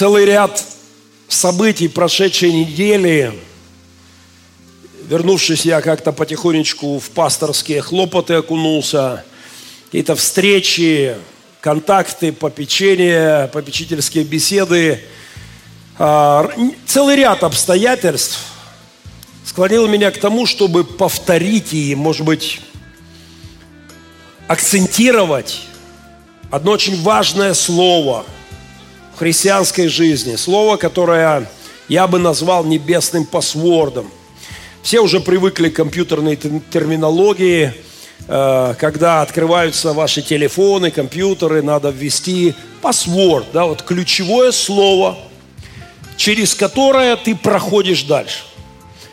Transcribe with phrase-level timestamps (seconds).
[0.00, 0.64] целый ряд
[1.28, 3.38] событий прошедшей недели.
[5.06, 9.26] Вернувшись, я как-то потихонечку в пасторские хлопоты окунулся.
[9.84, 11.16] Какие-то встречи,
[11.60, 15.04] контакты, попечения, попечительские беседы.
[15.98, 16.50] А,
[16.86, 18.38] целый ряд обстоятельств
[19.44, 22.62] склонил меня к тому, чтобы повторить и, может быть,
[24.48, 25.60] акцентировать
[26.50, 28.24] одно очень важное слово–
[29.20, 30.34] христианской жизни.
[30.36, 31.46] Слово, которое
[31.88, 34.10] я бы назвал небесным пасвордом.
[34.82, 37.74] Все уже привыкли к компьютерной терминологии.
[38.28, 45.18] Э, когда открываются ваши телефоны, компьютеры, надо ввести пасворд, да, вот ключевое слово,
[46.16, 48.44] через которое ты проходишь дальше.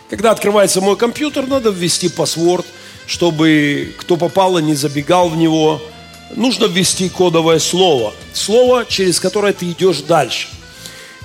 [0.10, 2.66] Когда открывается мой компьютер, надо ввести пасворд,
[3.08, 5.82] чтобы кто попал и не забегал в него–
[6.36, 8.14] нужно ввести кодовое слово.
[8.34, 10.48] Слово, через которое ты идешь дальше.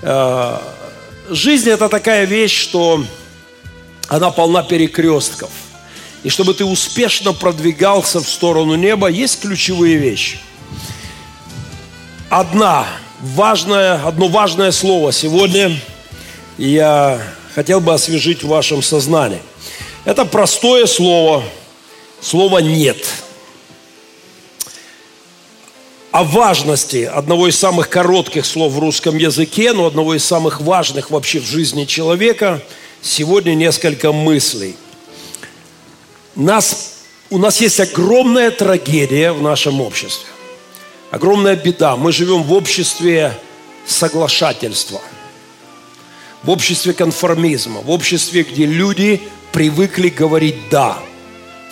[0.03, 0.59] Э,
[1.31, 3.05] жизнь это такая вещь, что
[4.09, 5.51] она полна перекрестков.
[6.23, 10.39] И чтобы ты успешно продвигался в сторону неба, есть ключевые вещи.
[12.31, 12.87] Одна
[13.21, 15.77] важная, одно важное слово сегодня
[16.59, 17.21] я
[17.55, 19.41] хотел бы освежить в вашем сознании.
[20.05, 21.43] Это простое слово,
[22.21, 23.05] слово «нет»
[26.13, 31.11] о важности одного из самых коротких слов в русском языке, но одного из самых важных
[31.11, 32.63] вообще в жизни человека,
[33.01, 34.77] сегодня несколько мыслей.
[36.37, 36.99] Нас,
[37.31, 40.29] у нас есть огромная трагедия в нашем обществе.
[41.11, 41.97] Огромная беда.
[41.97, 43.33] Мы живем в обществе
[43.87, 45.01] соглашательства,
[46.43, 50.99] в обществе конформизма, в обществе, где люди привыкли говорить «да»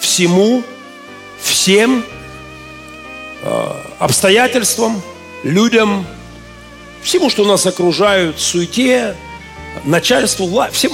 [0.00, 0.62] всему,
[1.42, 2.06] всем–
[3.98, 5.02] обстоятельствам,
[5.42, 6.06] людям,
[7.02, 9.16] всему, что нас окружают, суете,
[9.84, 10.92] начальству, власть, всем,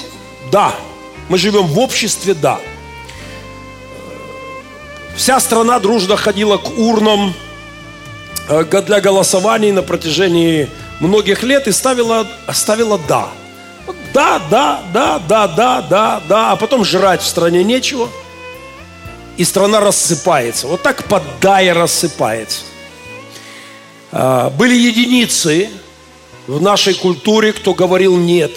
[0.53, 0.75] да,
[1.29, 2.61] мы живем в обществе, да.
[5.17, 7.35] Вся страна дружно ходила к урнам
[8.49, 10.69] э, для голосований на протяжении
[11.01, 13.29] многих лет и ставила, ставила «да».
[14.13, 18.09] Да, да, да, да, да, да, да, а потом жрать в стране нечего–
[19.37, 20.67] и страна рассыпается.
[20.67, 22.63] Вот так поддая рассыпается.
[24.13, 25.69] А, были единицы
[26.47, 28.57] в нашей культуре, кто говорил «нет»,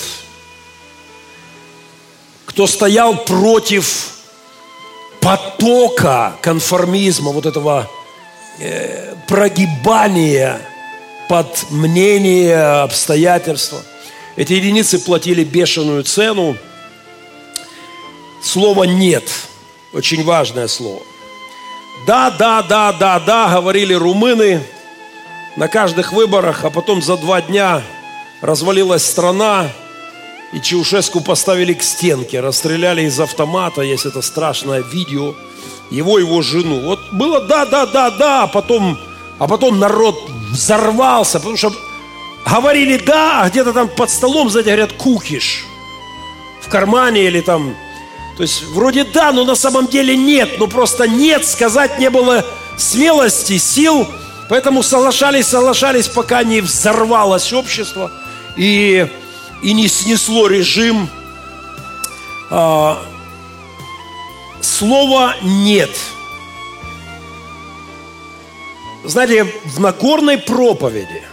[2.45, 4.11] кто стоял против
[5.21, 7.89] потока конформизма, вот этого
[8.59, 10.59] э, прогибания
[11.29, 13.81] под мнение, обстоятельства.
[14.35, 16.57] Эти единицы платили бешеную цену.
[18.41, 19.23] Слово «нет»
[19.91, 21.01] Очень важное слово.
[22.05, 24.61] Да, да, да, да, да, говорили румыны
[25.57, 27.81] на каждых выборах, а потом за два дня
[28.41, 29.67] развалилась страна,
[30.53, 35.35] и Чаушеску поставили к стенке, расстреляли из автомата, есть это страшное видео,
[35.89, 36.81] его, его жену.
[36.81, 38.97] Вот было да, да, да, да, а потом,
[39.39, 40.15] а потом народ
[40.51, 41.73] взорвался, потому что
[42.45, 45.65] говорили да, а где-то там под столом, сзади говорят, кукиш
[46.61, 47.75] в кармане или там
[48.39, 50.59] то есть вроде да, но на самом деле нет.
[50.59, 52.45] Ну просто нет, сказать не было
[52.77, 54.07] смелости, сил.
[54.47, 58.09] Поэтому соглашались, соглашались, пока не взорвалось общество
[58.55, 59.05] и,
[59.61, 61.09] и не снесло режим.
[62.49, 63.03] А,
[64.61, 65.91] слова «нет».
[69.03, 71.23] Знаете, в Нагорной проповеди,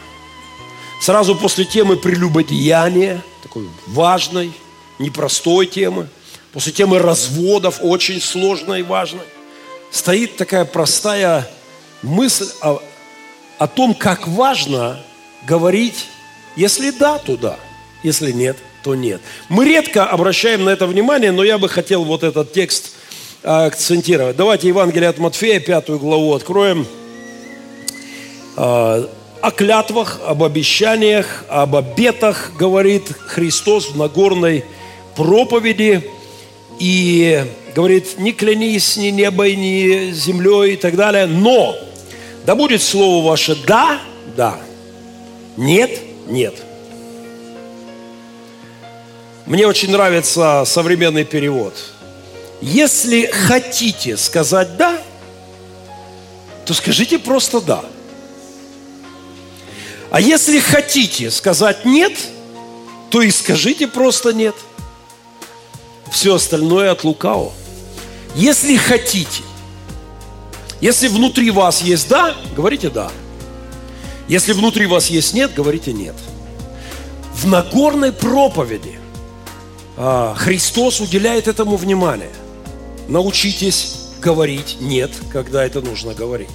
[1.01, 4.53] сразу после темы прелюбодеяния, такой важной,
[4.99, 6.09] непростой темы,
[6.57, 9.27] после темы разводов, очень сложной и важной,
[9.91, 11.47] стоит такая простая
[12.01, 12.81] мысль о,
[13.59, 14.99] о том, как важно
[15.47, 16.07] говорить,
[16.57, 17.59] если да, то да,
[18.03, 19.21] если нет, то нет.
[19.51, 22.93] Мы редко обращаем на это внимание, но я бы хотел вот этот текст
[23.43, 24.37] а, акцентировать.
[24.37, 26.87] Давайте Евангелие от Матфея, пятую главу откроем.
[28.57, 29.07] А,
[29.43, 34.65] о клятвах, об обещаниях, об обетах говорит Христос в Нагорной
[35.17, 36.16] проповеди
[36.79, 37.45] и
[37.75, 41.77] говорит, не клянись ни небой, ни землей и так далее, но
[42.45, 44.01] да будет слово ваше да,
[44.37, 44.59] да,
[45.57, 45.91] нет,
[46.27, 46.55] нет.
[49.47, 51.75] Мне очень нравится современный перевод.
[52.61, 54.99] Если хотите сказать да,
[56.65, 57.85] то скажите просто да.
[60.11, 62.13] А если хотите сказать нет,
[63.11, 64.55] то и скажите просто нет–
[66.17, 67.53] все остальное от лукавого.
[68.35, 69.43] Если хотите,
[70.81, 73.11] если внутри вас есть да, говорите да.
[74.27, 76.15] Если внутри вас есть нет, говорите нет.
[77.35, 78.99] в Нагорной проповеди
[79.99, 82.33] а, Христос уделяет этому внимание.
[83.09, 86.49] Научитесь говорить «нет», когда это нужно говорить.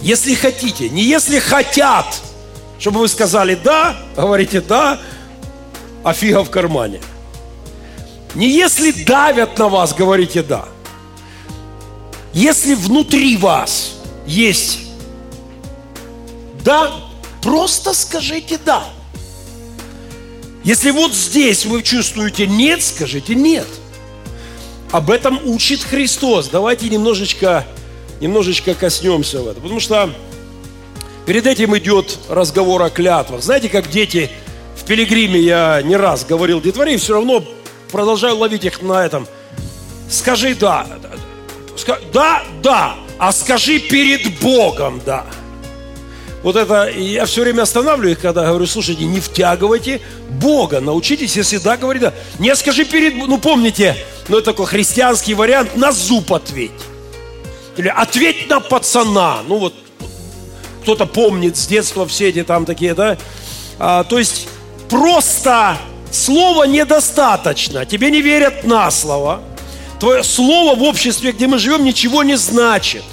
[0.00, 2.06] Если хотите, не если хотят,
[2.78, 4.98] чтобы вы сказали «да», говорите «да»,
[6.02, 7.00] а фига в кармане.
[8.34, 10.66] Не если давят на вас, говорите «да».
[12.32, 13.92] Если внутри вас
[14.26, 14.78] есть
[16.64, 16.92] «да»,
[17.42, 18.84] просто скажите «да».
[20.64, 23.66] Если вот здесь вы чувствуете «нет», скажите «нет».
[24.92, 26.48] Об этом учит Христос.
[26.48, 27.66] Давайте немножечко,
[28.20, 29.62] немножечко коснемся в этом.
[29.62, 30.10] Потому что
[31.26, 33.42] перед этим идет разговор о клятвах.
[33.42, 34.30] Знаете, как дети
[34.82, 37.44] в пилигриме, я не раз говорил детворе, и все равно
[37.92, 39.26] продолжаю ловить их на этом.
[40.10, 40.86] Скажи «да».
[42.12, 45.24] Да, да, а скажи перед Богом «да».
[46.42, 51.58] Вот это, я все время останавливаю их, когда говорю, слушайте, не втягивайте Бога, научитесь, если
[51.58, 52.12] да, говори да.
[52.40, 53.96] Не скажи перед, ну помните,
[54.26, 56.72] ну это такой христианский вариант, на зуб ответь.
[57.76, 59.42] Или ответь на пацана.
[59.46, 59.74] Ну вот,
[60.82, 63.16] кто-то помнит с детства все эти там такие, да.
[63.78, 64.48] А, то есть
[64.92, 65.78] просто
[66.10, 67.86] слова недостаточно.
[67.86, 69.40] Тебе не верят на слово.
[69.98, 73.04] Твое слово в обществе, где мы живем, ничего не значит.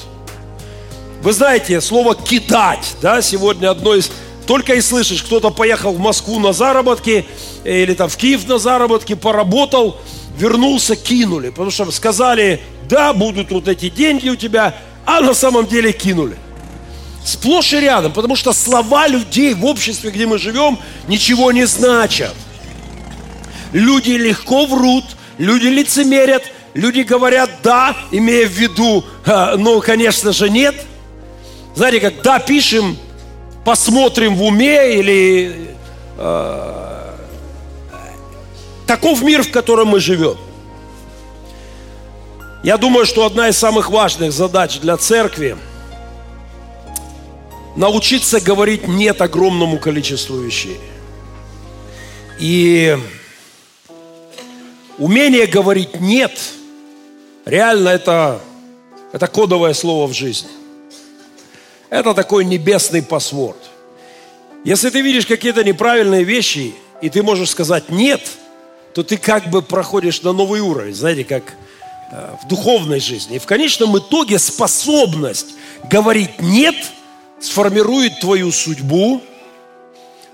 [1.21, 4.11] Вы знаете, слово «кидать», да, сегодня одно из...
[4.45, 7.25] Только и слышишь, кто-то поехал в Москву на заработки,
[7.63, 9.97] или там в Киев на заработки, поработал,
[10.37, 11.49] вернулся, кинули.
[11.49, 16.35] Потому что сказали, да, будут вот эти деньги у тебя, а на самом деле кинули.
[17.23, 22.33] Сплошь и рядом, потому что слова людей в обществе, где мы живем, ничего не значат.
[23.73, 25.05] Люди легко врут,
[25.37, 26.43] люди лицемерят,
[26.73, 29.03] люди говорят «да», имея в виду,
[29.57, 30.75] ну, конечно же, нет–
[31.79, 32.97] знаете, как да, пишем,
[33.63, 35.73] посмотрим в уме или
[36.17, 37.13] э,
[38.85, 40.35] таков мир, в котором мы живем.
[42.63, 45.55] Я думаю, что одна из самых важных задач для церкви
[47.79, 50.77] научиться говорить нет огромному количеству вещей.
[52.37, 52.97] И
[54.97, 56.37] умение говорить нет,
[57.45, 58.41] реально это,
[59.13, 60.49] это кодовое слово в жизни.
[61.89, 63.57] Это такой небесный пасворд.
[64.65, 68.21] Если ты видишь какие-то неправильные вещи, и ты можешь сказать «нет»,
[68.93, 71.53] то ты как бы проходишь на новый уровень, знаете, как
[72.11, 73.37] э, в духовной жизни.
[73.37, 75.55] И в конечном итоге способность
[75.89, 76.75] говорить «нет»
[77.39, 79.21] сформирует твою судьбу,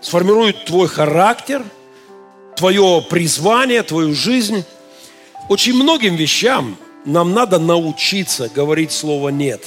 [0.02, 1.64] сформирует твой характер,
[2.56, 4.64] твое призвание, твою жизнь.
[5.50, 9.64] Очень многим вещам нам надо научиться говорить слово «нет»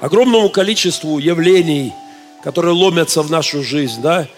[0.00, 1.92] огромному количеству явлений,
[2.42, 4.28] которые ломятся в нашу жизнь, да,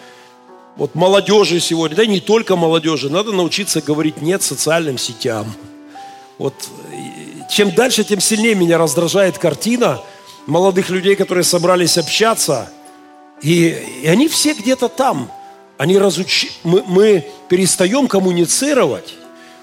[0.77, 5.53] вот молодежи сегодня, да не только молодежи, надо научиться говорить нет социальным сетям.
[6.39, 6.55] Вот
[7.51, 10.01] чем дальше, тем сильнее меня раздражает картина
[10.49, 12.71] молодых людей, которые собрались общаться,
[13.43, 13.69] и,
[14.03, 15.31] и они все где-то там.
[15.77, 16.49] Они разуч...
[16.65, 19.15] мы, мы перестаем коммуницировать,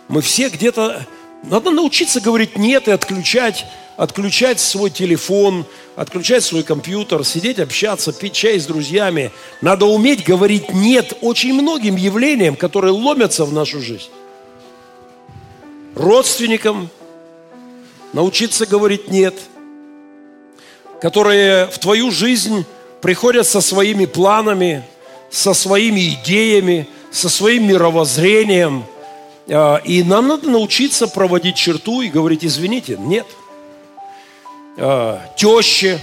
[0.08, 1.06] мы все где-то...
[1.44, 3.66] Надо научиться говорить нет и отключать
[3.98, 9.32] отключать свой телефон, отключать свой компьютер, сидеть, общаться, пить чай с друзьями.
[9.62, 14.10] Надо уметь говорить «нет» очень многим явлениям, которые ломятся в нашу жизнь.
[15.96, 16.90] Родственникам
[18.12, 19.36] научиться говорить «нет»,
[21.02, 22.66] которые в твою жизнь
[23.02, 24.84] приходят со своими планами,
[25.30, 28.86] со своими идеями, со своим мировоззрением.
[29.48, 33.28] А, и нам надо научиться проводить черту и говорить «извините, нет»
[34.78, 36.00] э, тещи.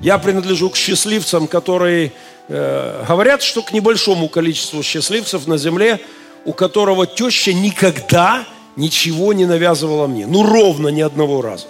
[0.00, 2.12] Я принадлежу к счастливцам, которые
[2.48, 6.00] э, говорят, что к небольшому количеству счастливцев на земле,
[6.44, 8.44] у которого теща никогда
[8.76, 10.26] ничего не навязывала мне.
[10.26, 11.66] Ну, ровно ни одного раза.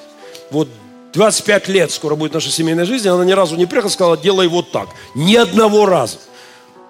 [0.51, 0.69] Вот
[1.13, 4.49] 25 лет скоро будет наша семейная жизнь, она ни разу не приехала и сказала, делай
[4.49, 4.89] вот так.
[5.15, 6.19] Ни одного раза.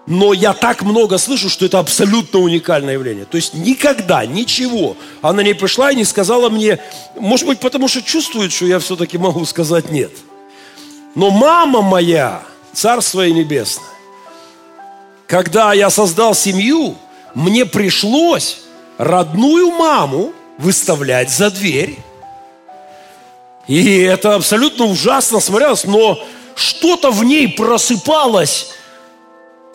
[0.06, 3.24] Но я так много слышу, что это абсолютно уникальное явление.
[3.24, 4.96] То есть никогда, ничего.
[5.22, 6.78] Она не пришла и не сказала мне,
[7.18, 10.12] может быть, потому что чувствует, что я все-таки могу сказать нет.
[11.14, 13.84] Но мама моя, Царство Небесное,
[15.26, 16.96] когда я создал семью,
[17.34, 18.62] мне пришлось
[18.98, 21.98] родную маму выставлять за дверь.
[23.68, 26.18] И это абсолютно ужасно смотрелось, но
[26.54, 28.70] что-то в ней просыпалось.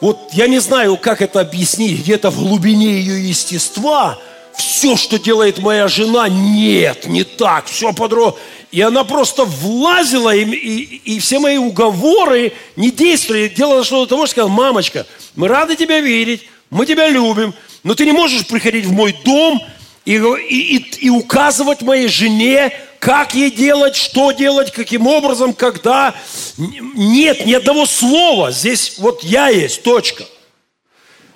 [0.01, 4.19] Вот я не знаю, как это объяснить, где-то в глубине ее естества
[4.57, 8.37] все, что делает моя жена, нет, не так, все подро...
[8.69, 13.47] И она просто влазила, и, и, и все мои уговоры не действовали.
[13.47, 17.53] Делала что до того, что сказала, мамочка, мы рады тебя видеть, мы тебя любим,
[17.83, 19.61] но ты не можешь приходить в мой дом
[20.03, 26.15] и, и, и, и указывать моей жене, как ей делать, что делать, каким образом, когда.
[26.57, 28.51] Нет ни одного слова.
[28.51, 30.25] Здесь вот я есть, точка.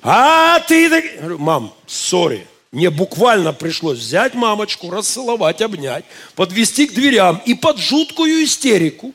[0.02, 1.20] А ты...
[1.38, 2.48] Мам, сори.
[2.72, 9.14] Мне буквально пришлось взять мамочку, расцеловать, обнять, подвести к дверям и под жуткую истерику,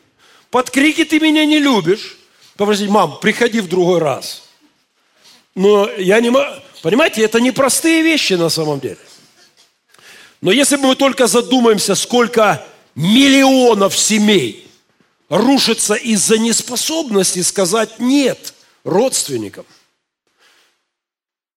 [0.51, 2.19] под крики «ты меня не любишь»,
[2.59, 4.43] попросить «мам, приходи в другой раз».
[5.55, 6.47] Но я не могу...
[6.83, 8.99] Понимаете, это непростые вещи на самом деле.
[10.41, 12.65] Но если мы только задумаемся, сколько
[12.95, 14.67] миллионов семей
[15.29, 19.67] рушится из-за неспособности сказать «нет» родственникам,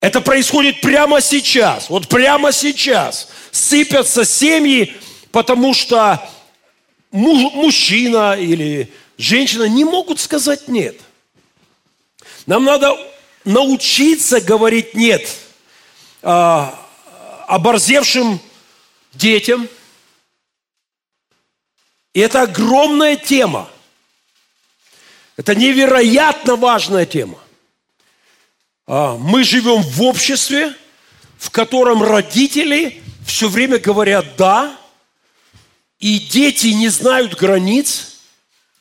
[0.01, 1.89] это происходит прямо сейчас.
[1.89, 3.27] Вот прямо сейчас.
[3.51, 4.95] Сыпятся семьи,
[5.31, 6.29] потому что
[7.11, 10.99] мужчина или женщина не могут сказать «нет».
[12.45, 12.97] Нам надо
[13.43, 15.29] научиться говорить «нет»
[16.21, 16.79] а,
[17.47, 18.39] оборзевшим
[19.13, 19.67] детям.
[22.13, 23.69] И это огромная тема.
[25.37, 27.37] Это невероятно важная тема.
[28.87, 30.75] А, мы живем в обществе,
[31.37, 34.75] в котором родители все время говорят «да»,
[35.99, 38.19] и дети не знают границ,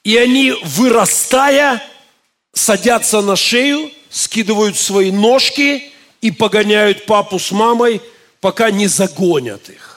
[0.05, 1.83] и они, вырастая,
[2.53, 8.01] садятся на шею, скидывают свои ножки и погоняют папу с мамой,
[8.41, 9.88] пока не загонят их.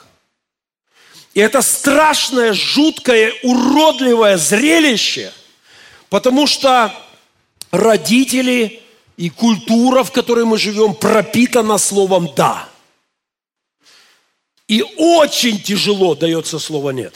[1.34, 5.32] И это страшное, жуткое, уродливое зрелище,
[6.08, 6.94] потому что
[7.70, 8.78] родители–
[9.16, 12.68] и культура, в которой мы живем, пропитана словом «да».
[14.68, 17.14] И очень тяжело дается слово «нет».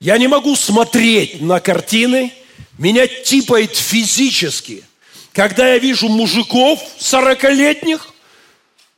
[0.00, 2.32] Я не могу смотреть на картины,
[2.78, 4.84] меня типает физически,
[5.32, 8.12] когда я вижу мужиков 40-летних,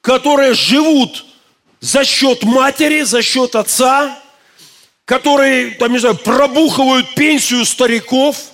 [0.01, 1.25] которые живут
[1.83, 4.19] за счет матери, за счет отца,
[5.05, 8.37] которые, там, не знаю, пробухивают пенсию стариков–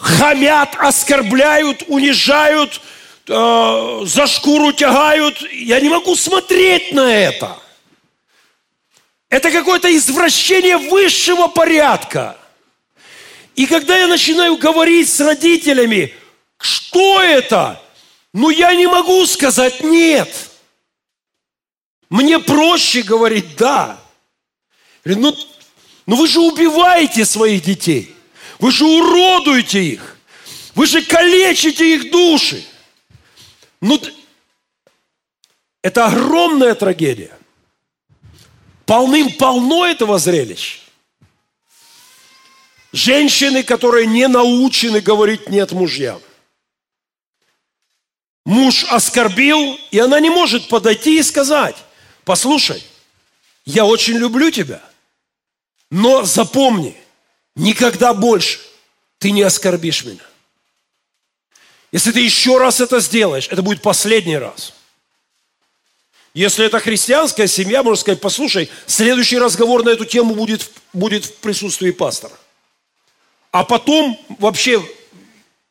[0.00, 2.80] хамят, оскорбляют, унижают,
[3.28, 5.40] э, за шкуру тягают.
[5.52, 7.58] Я не могу смотреть на это.
[9.28, 12.36] Это какое-то извращение высшего порядка.
[13.54, 16.14] И когда я начинаю говорить с родителями,
[16.58, 17.80] что это?
[18.32, 20.49] Ну, я не могу сказать нет.
[22.10, 24.00] Мне проще говорить да.
[25.04, 25.34] Ну,
[26.06, 28.14] ну вы же убиваете своих детей.
[28.58, 30.16] Вы же уродуете их.
[30.74, 32.64] Вы же калечите их души.
[33.80, 34.00] Ну,
[35.82, 37.36] это огромная трагедия.
[38.86, 40.80] Полным-полно этого зрелища.
[42.92, 46.20] Женщины, которые не научены говорить «нет» мужьям.
[48.44, 51.76] Муж оскорбил, и она не может подойти и сказать,
[52.30, 52.82] послушай,
[53.64, 54.82] я очень люблю тебя,
[55.90, 56.96] но запомни–
[57.60, 58.60] Никогда больше
[59.18, 60.24] ты не оскорбишь меня.
[61.92, 64.72] Если ты еще раз это сделаешь, это будет последний раз.
[66.32, 71.34] Если это христианская семья, можно сказать, послушай, следующий разговор на эту тему будет, будет в
[71.34, 72.32] присутствии пастора.
[73.50, 74.80] А потом вообще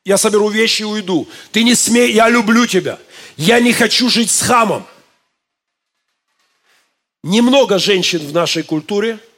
[0.06, 1.28] я соберу вещи и уйду.
[1.51, 3.00] Ты не смей, я люблю тебя.
[3.38, 4.86] Я не хочу жить с хамом.
[7.23, 9.19] Немного женщин в нашей культуре–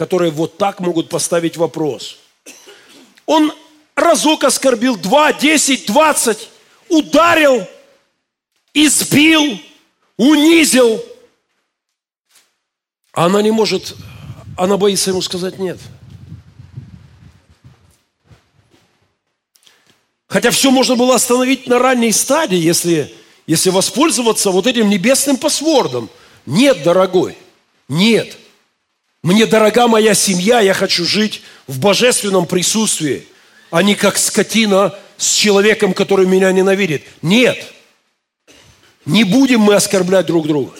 [0.00, 2.16] которые вот так могут поставить вопрос.
[3.26, 3.52] Он
[3.94, 6.48] разок оскорбил, два, десять, двадцать,
[6.88, 7.68] ударил,
[8.72, 9.60] избил,
[10.16, 11.04] унизил.
[13.12, 13.94] А она не может,
[14.56, 15.78] она боится ему сказать нет.
[20.28, 23.14] Хотя все можно было остановить на ранней стадии, если,
[23.46, 26.08] если воспользоваться вот этим небесным пасвордом.
[26.50, 27.38] Нет, дорогой,
[27.86, 28.36] нет.
[29.22, 33.28] Мне дорога моя семья, я хочу жить в божественном присутствии,
[33.70, 37.04] а не как скотина с человеком, который меня ненавидит.
[37.22, 37.72] Нет.
[39.06, 40.76] Не будем мы оскорблять друг друга.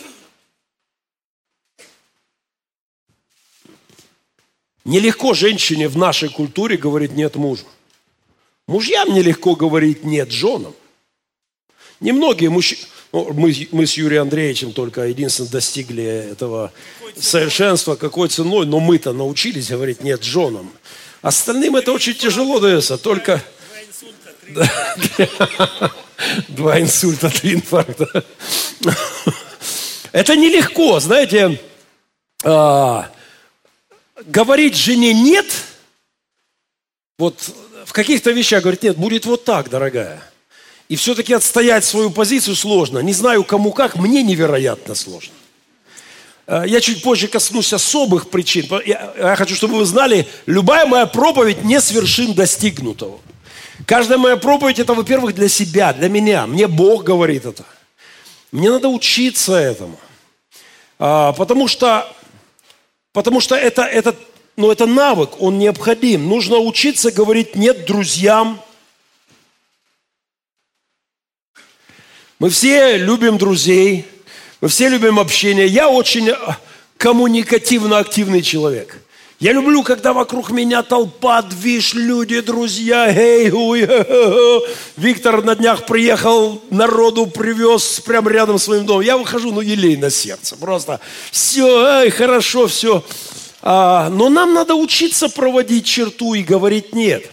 [4.83, 7.63] Нелегко женщине в нашей культуре говорить «нет» мужу.
[8.67, 10.75] Мужьям нелегко говорить «нет» женам.
[12.01, 12.81] Немногие мужчины...
[13.11, 16.71] Ну, мы, мы с Юрием Андреевичем только единственно достигли этого
[17.19, 20.71] совершенства, какой ценой, но мы-то научились говорить нет женам.
[21.21, 23.43] Остальным это очень тяжело дается, только...
[26.49, 28.23] Два инсульта, три инфаркта.
[30.11, 31.59] Это нелегко, знаете,
[32.43, 33.09] а,
[34.25, 35.45] говорить жене «нет»,
[37.17, 37.39] вот
[37.85, 40.21] в каких-то вещах говорит «нет», будет вот так, дорогая.
[40.91, 42.99] И все-таки отстоять свою позицию сложно.
[42.99, 45.33] Не знаю, кому как, мне невероятно сложно.
[46.45, 48.67] А, я чуть позже коснусь особых причин.
[48.85, 53.21] Я, хочу, чтобы вы знали, любая моя проповедь не с вершин достигнутого.
[53.85, 56.45] Каждая моя проповедь это, во-первых, для себя, для меня.
[56.45, 57.63] Мне Бог говорит это.
[58.51, 59.97] Мне надо учиться этому.
[60.99, 62.05] А, потому что,
[63.13, 64.13] потому что это, это,
[64.57, 66.27] ну, это навык, он необходим.
[66.27, 68.59] Нужно учиться говорить «нет» друзьям.
[72.41, 74.03] Мы все любим друзей,
[74.61, 75.67] мы все любим общение.
[75.67, 76.33] Я очень
[76.97, 78.97] коммуникативно активный человек.
[79.39, 83.15] Я люблю, когда вокруг меня толпа, движ, люди, друзья.
[83.15, 83.87] Эй, уй,
[84.97, 89.03] Виктор на днях приехал, народу привез прямо рядом с своим домом.
[89.03, 90.57] Я выхожу, ну, елей на сердце.
[90.57, 93.03] Просто все, эй, хорошо, все.
[93.61, 97.29] А, но нам надо учиться проводить черту и говорить нет.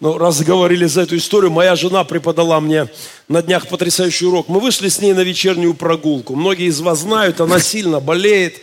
[0.00, 2.88] Ну, раз говорили за эту историю, моя жена преподала мне
[3.28, 4.48] на днях потрясающий урок.
[4.48, 6.34] Мы вышли с ней на вечернюю прогулку.
[6.34, 8.62] Многие из вас знают, она сильно болеет.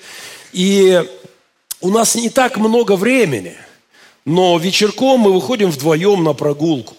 [0.51, 1.00] И
[1.79, 3.53] у нас не так много времени,
[4.25, 6.96] но вечерком мы выходим вдвоем на прогулку.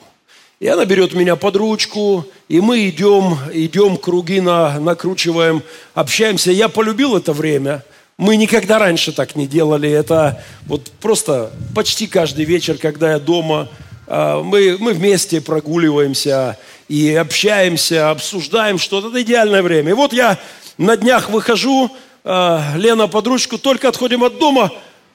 [0.61, 5.65] И она берет меня под ручку, и мы идем, идем круги на, накручиваем,
[5.95, 6.53] общаемся.
[6.53, 7.83] Я полюбил это время.
[8.17, 9.91] Мы никогда раньше так не делали.
[9.91, 13.69] Это вот просто почти каждый вечер, когда я дома,
[14.09, 19.09] мы, мы вместе прогуливаемся и общаемся, обсуждаем что-то.
[19.09, 19.91] Это идеальное время.
[19.91, 20.39] И вот я
[20.79, 21.91] на днях выхожу,
[22.25, 24.73] а, Лена под ручку, только отходим от дома,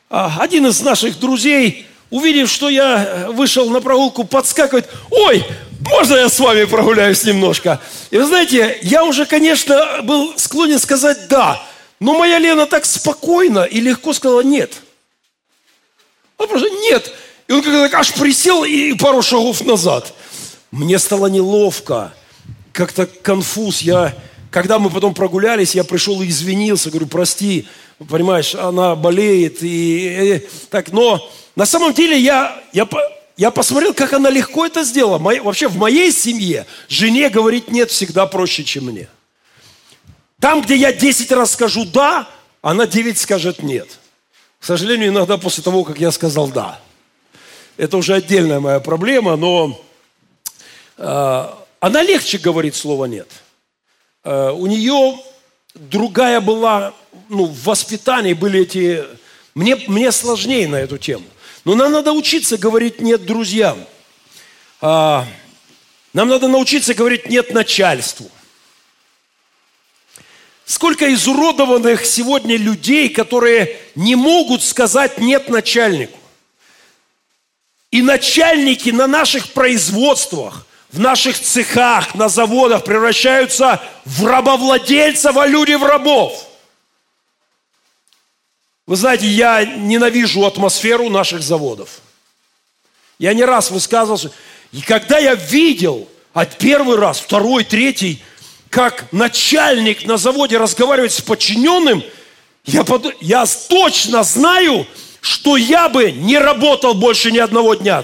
[0.10, 5.44] а, один из наших друзей, увидев, что я вышел на прогулку, подскакивает, ой,
[5.90, 7.82] можно я с вами прогуляюсь немножко?
[8.12, 11.62] И вы знаете, я уже, конечно, был склонен сказать «да»,
[12.00, 14.74] но моя Лена так спокойно и легко сказала «нет».
[16.38, 17.14] Он просто «нет».
[17.54, 20.12] И он как-то так аж присел и пару шагов назад.
[20.72, 22.12] Мне стало неловко,
[22.72, 23.82] как-то конфуз.
[23.82, 24.16] Я
[24.50, 27.68] когда мы потом прогулялись, я пришел и извинился, говорю, прости,
[28.10, 29.62] понимаешь, она болеет.
[29.62, 32.90] И, и, так, но на самом деле я, я,
[33.38, 35.20] я посмотрел, как она легко это сделала.
[35.20, 39.10] Моя, вообще в моей семье жене говорить нет всегда проще, чем мне.
[40.40, 42.28] Там, где я 10 раз скажу «да»,
[42.64, 44.00] она 9 скажет «нет».
[44.60, 46.80] К сожалению, иногда после того, как я сказал «да».
[47.78, 49.82] Это уже отдельная моя проблема, но
[50.98, 51.48] э,
[51.80, 53.28] она легче говорит слово «нет».
[54.24, 55.18] Э, у нее
[55.74, 56.94] другая была,
[57.30, 59.04] ну, в воспитании были эти...
[59.56, 61.26] Мне, мне сложнее на эту тему.
[61.66, 63.78] Но нам надо учиться говорить «нет» друзьям.
[64.82, 65.26] А,
[66.14, 68.30] нам надо научиться говорить «нет» начальству.
[70.66, 76.20] Сколько изуродованных сегодня людей, которые не могут сказать «нет» начальнику.
[77.94, 85.74] И начальники на наших производствах– в наших цехах, на заводах превращаются в рабовладельцев, а люди
[85.74, 86.48] в рабов.
[88.86, 92.02] Вы знаете, я ненавижу атмосферу наших заводов.
[93.18, 94.32] Я не раз высказывался.
[94.72, 98.22] И когда я видел, от первый раз, второй, третий,
[98.70, 102.04] как начальник на заводе разговаривает с подчиненным,
[102.66, 103.16] я, под...
[103.20, 104.86] я точно знаю,
[105.24, 108.04] что я бы не работал больше ни одного дня.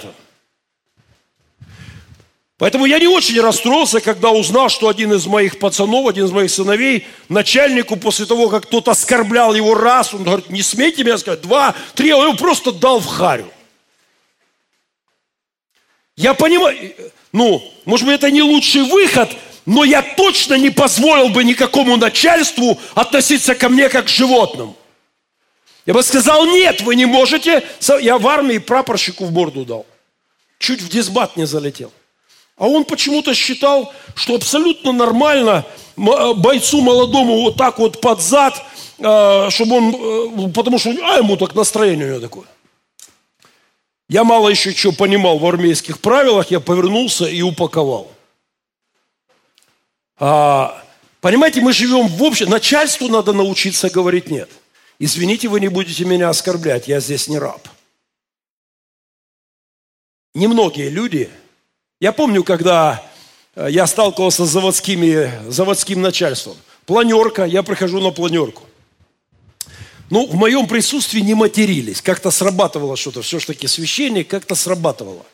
[2.56, 6.50] Поэтому я не очень расстроился, когда узнал, что один из моих пацанов, один из моих
[6.50, 11.42] сыновей, начальнику после того, как кто-то оскорблял его раз, он говорит, не смейте меня сказать,
[11.42, 13.52] два, три, он его просто дал в харю.
[16.16, 16.94] Я понимаю,
[17.32, 19.30] ну, может быть, это не лучший выход,
[19.66, 24.74] но я точно не позволил бы никакому начальству относиться ко мне как к животному.
[25.86, 27.64] Я бы сказал, нет, вы не можете.
[28.00, 29.86] Я в армии прапорщику в морду дал.
[30.58, 31.90] Чуть в дисбат не залетел.
[32.56, 35.64] А он почему-то считал, что абсолютно нормально
[35.96, 38.62] э, бойцу молодому вот так вот под зад,
[38.98, 42.44] э, чтобы он, э, потому что а ему так настроение у него такое.
[44.10, 48.12] Я мало еще что понимал в армейских правилах, я повернулся и упаковал.
[50.18, 50.84] А,
[51.22, 54.50] понимаете, мы живем в общем, начальству надо научиться говорить нет.
[55.00, 57.66] Извините, вы не будете меня оскорблять, я здесь не раб.
[60.34, 61.30] Немногие люди
[62.00, 63.02] я помню, когда
[63.56, 66.56] э, я сталкивался с заводскими, заводским начальством.
[66.84, 68.62] Планерка, я прихожу на планерку.
[70.10, 72.02] Ну, в моем присутствии не матерились.
[72.02, 73.22] Как-то срабатывало что-то.
[73.22, 75.24] Все-таки священник как-то срабатывало.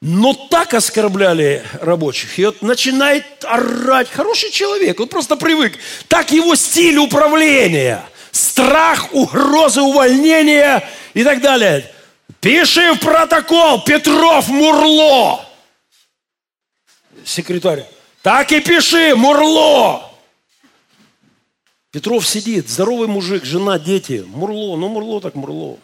[0.00, 2.38] но так оскорбляли рабочих.
[2.38, 4.10] И вот начинает орать.
[4.10, 5.78] Хороший человек, он просто привык.
[6.06, 8.04] Так его стиль управления.
[8.36, 11.90] Страх, угрозы увольнения и так далее.
[12.40, 15.44] Пиши в протокол, Петров Мурло.
[17.24, 17.86] Секретарь.
[18.22, 20.12] Так и пиши, Мурло.
[21.90, 24.22] Петров сидит, здоровый мужик, жена, дети.
[24.28, 25.78] Мурло, ну Мурло так Мурло.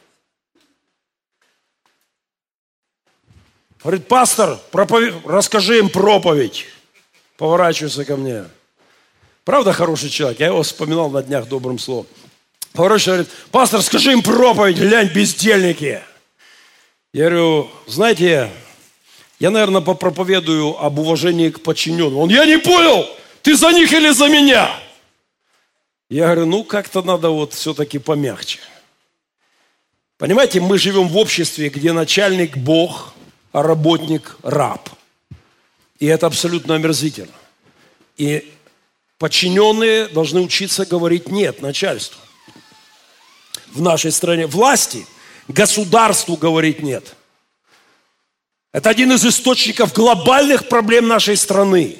[3.82, 5.14] Говорит, пастор, проповед...
[5.24, 6.66] расскажи им проповедь.
[7.38, 8.44] Поворачивается ко мне.
[9.44, 10.38] Правда хороший человек?
[10.40, 12.06] Я его вспоминал на днях добрым словом.
[12.72, 16.02] Поворачивается, говорит, пастор, скажи им проповедь, глянь, бездельники.
[17.12, 18.50] Я говорю, знаете,
[19.38, 22.18] я, наверное, попроповедую об уважении к подчиненным.
[22.18, 23.06] Он, я не понял,
[23.42, 24.70] ты за них или за меня?
[26.08, 28.60] Я говорю, ну, как-то надо вот все-таки помягче.
[30.18, 33.14] Понимаете, мы живем в обществе, где начальник– Бог–
[33.52, 34.88] а работник– раб.
[35.98, 37.34] И это абсолютно омерзительно.
[38.16, 38.52] И
[39.18, 42.20] подчиненные должны учиться говорить «нет» начальству.
[43.72, 45.06] В нашей стране власти,
[45.48, 47.14] государству говорить «нет».
[48.72, 51.98] Это один из источников глобальных проблем нашей страны.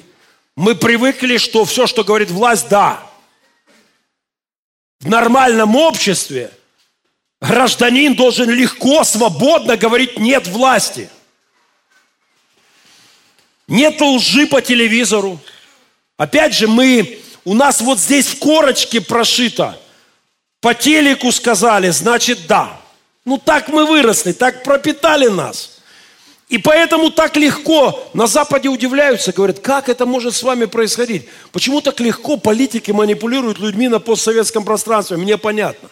[0.55, 3.03] Мы привыкли, что все, что говорит власть, да.
[4.99, 6.51] В нормальном обществе
[7.41, 11.09] гражданин должен легко, свободно говорить «нет» власти–
[13.67, 15.39] нет лжи по телевизору.
[16.17, 19.79] Опять же, мы, у нас вот здесь в корочке прошито.
[20.63, 22.79] По телеку сказали, значит да.
[23.25, 25.81] Ну так мы выросли, так пропитали нас.
[26.47, 31.27] И поэтому так легко на Западе удивляются, говорят, как это может с вами происходить?
[31.51, 35.17] Почему так легко политики манипулируют людьми на постсоветском пространстве?
[35.17, 35.89] Мне понятно.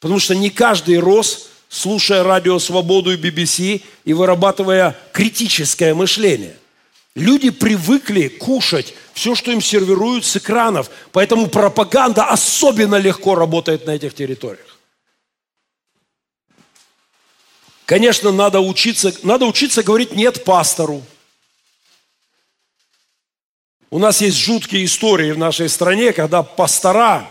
[0.00, 6.56] Потому что не каждый рос, слушая радио «Свободу» и BBC и вырабатывая критическое мышление.
[7.14, 13.90] Люди привыкли кушать все, что им сервируют с экранов, поэтому пропаганда особенно легко работает на
[13.90, 14.78] этих территориях.
[17.84, 21.02] Конечно, надо учиться, надо учиться говорить «нет» пастору.
[23.90, 27.28] У нас есть жуткие истории в нашей стране, когда пастора,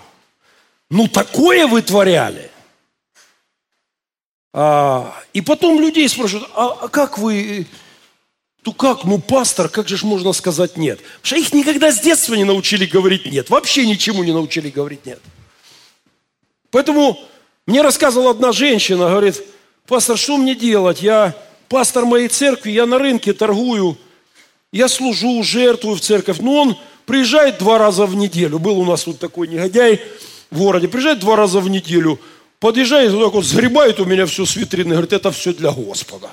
[0.90, 2.52] ну, такое вытворяли.
[4.52, 7.66] А, и потом людей спрашивают, а, а как вы
[8.66, 11.00] ну как, ну пастор, как же ж можно сказать нет?
[11.00, 13.50] Потому что их никогда с детства не научили говорить нет.
[13.50, 15.22] Вообще ничему не научили говорить нет.
[16.72, 17.20] Поэтому
[17.66, 19.42] мне рассказывала одна женщина, говорит,
[19.88, 21.02] пастор, что мне делать?
[21.02, 21.36] Я
[21.68, 23.98] пастор моей церкви, я на рынке торгую,
[24.72, 26.40] я служу, жертвую в церковь.
[26.40, 28.60] Но он приезжает два раза в неделю.
[28.60, 30.02] Был у нас вот такой негодяй
[30.52, 30.88] в городе.
[30.88, 32.20] Приезжает два раза в неделю.
[32.60, 34.92] Подъезжает, вот так вот сгребает у меня все с витрины.
[34.92, 36.30] Говорит, это все для Господа.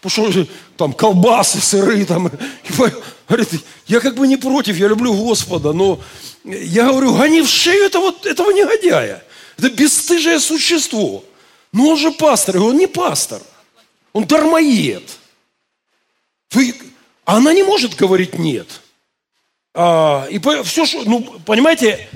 [0.00, 2.30] Потому что там колбасы, сыры там.
[3.28, 3.48] Говорит,
[3.86, 6.00] я как бы не против, я люблю Господа, но
[6.44, 9.22] я говорю, гони в шею этого, этого негодяя.
[9.56, 11.22] Это бесстыжее существо.
[11.72, 12.56] Но он же пастор.
[12.56, 13.42] Я говорю, он не пастор.
[14.12, 15.04] Он дармоед.
[16.52, 16.74] Вы...
[17.24, 18.80] А она не может говорить нет.
[19.74, 22.08] А, и все, что, ну, понимаете,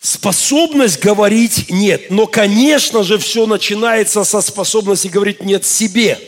[0.00, 2.10] способность говорить нет.
[2.10, 6.18] Но, конечно же, все начинается со способности говорить нет себе.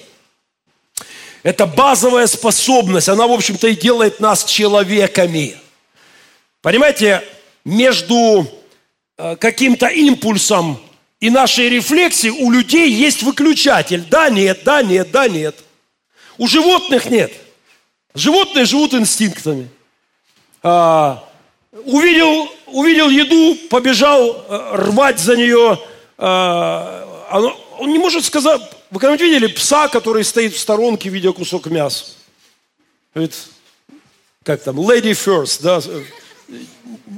[1.42, 3.08] Это базовая способность.
[3.08, 5.56] Она, в общем-то, и делает нас человеками.
[6.62, 7.22] Понимаете,
[7.64, 8.46] между
[9.16, 10.80] э, каким-то импульсом
[11.20, 14.04] и нашей рефлексией у людей есть выключатель.
[14.08, 15.56] Да, нет, да, нет, да, нет.
[16.36, 17.32] У животных нет.
[18.14, 19.68] Животные живут инстинктами.
[20.62, 21.24] А,
[21.84, 25.78] увидел, увидел еду, побежал э, рвать за нее.
[26.16, 27.06] А,
[27.78, 32.06] он не может сказать, вы когда-нибудь видели пса, который стоит в сторонке, видя кусок мяса?
[33.14, 33.34] Говорит,
[34.42, 35.80] как там, lady first, да,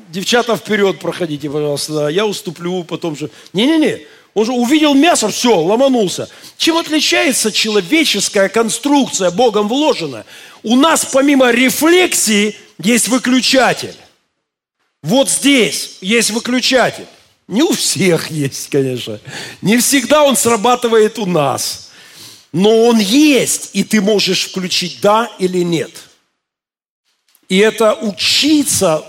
[0.09, 3.31] девчата вперед проходите, пожалуйста, да, я уступлю, потом же.
[3.53, 6.29] Не-не-не, он же увидел мясо, все, ломанулся.
[6.57, 10.25] Чем отличается человеческая конструкция, Богом вложенная?
[10.63, 13.97] У нас помимо рефлексии есть выключатель.
[15.03, 17.07] Вот здесь есть выключатель.
[17.51, 19.21] Не у всех есть, конечно.
[19.61, 21.91] Не всегда он срабатывает у нас.
[22.53, 25.91] Но он есть, и ты можешь включить да или нет.
[27.49, 29.05] И это учиться,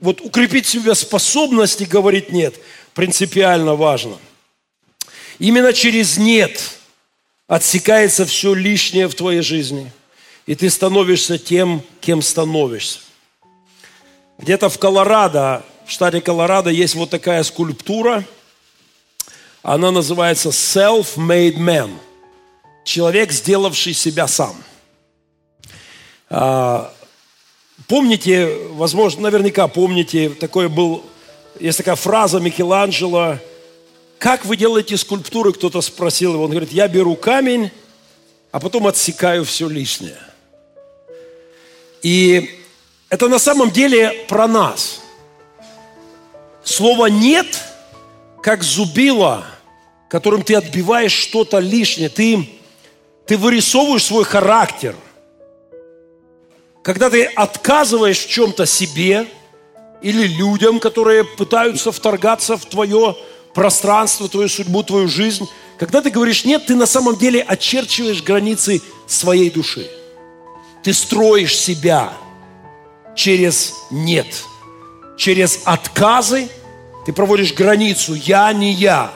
[0.00, 2.54] вот укрепить в себе способности говорить нет,
[2.94, 4.18] принципиально важно.
[5.40, 6.78] Именно через нет
[7.48, 9.90] отсекается все лишнее в твоей жизни.
[10.46, 13.00] И ты становишься тем, кем становишься.
[14.38, 18.24] Где-то в Колорадо в штате Колорадо есть вот такая скульптура.
[19.62, 21.90] Она называется Self-Made Man.
[22.84, 24.54] человек, сделавший себя сам.
[26.28, 26.92] А,
[27.88, 31.04] помните, возможно, наверняка помните, такой был,
[31.58, 33.38] есть такая фраза Микеланджело,
[34.18, 37.70] как вы делаете скульптуры, кто-то спросил его, он говорит, я беру камень,
[38.52, 40.18] а потом отсекаю все лишнее.
[42.02, 42.60] И
[43.08, 45.00] это на самом деле про нас.
[46.64, 47.60] Слово «нет»,
[48.42, 49.44] как зубило,
[50.08, 52.48] которым ты отбиваешь что-то лишнее, ты,
[53.26, 54.94] ты вырисовываешь свой характер.
[56.82, 59.26] Когда ты отказываешь в чем-то себе
[60.02, 63.16] или людям, которые пытаются вторгаться в твое
[63.54, 65.46] пространство, твою судьбу, твою жизнь,
[65.78, 69.90] когда ты говоришь «нет», ты на самом деле очерчиваешь границы своей души.
[70.82, 72.12] Ты строишь себя
[73.16, 74.44] через «нет»,
[75.16, 76.48] через отказы,
[77.06, 79.12] ты проводишь границу «я не я»,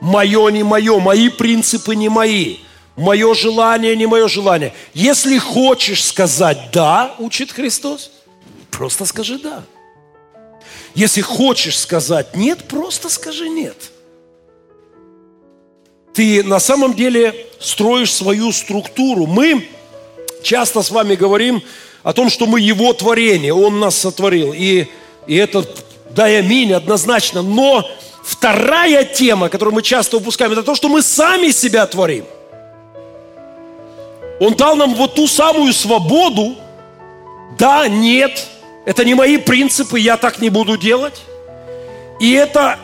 [0.00, 2.58] «мое не мое», «мои принципы не мои»,
[2.96, 4.74] «мое желание не мое желание».
[4.94, 8.10] Если хочешь сказать «да», учит Христос,
[8.70, 9.62] просто скажи «да».
[10.94, 13.90] Если хочешь сказать «нет», просто скажи «нет».
[16.12, 19.26] Ты на самом деле строишь свою структуру.
[19.26, 19.68] Мы
[20.42, 21.62] часто с вами говорим
[22.02, 24.52] о том, что мы Его творение, Он нас сотворил.
[24.52, 24.86] И,
[25.26, 25.64] и это,
[26.10, 27.42] да и аминь, однозначно.
[27.42, 27.88] Но
[28.22, 32.24] вторая тема, которую мы часто упускаем, это то, что мы сами себя творим.
[34.40, 36.56] Он дал нам вот ту самую свободу.
[37.58, 38.46] Да, нет,
[38.86, 41.20] это не мои принципы, я так не буду делать.
[42.20, 42.78] И это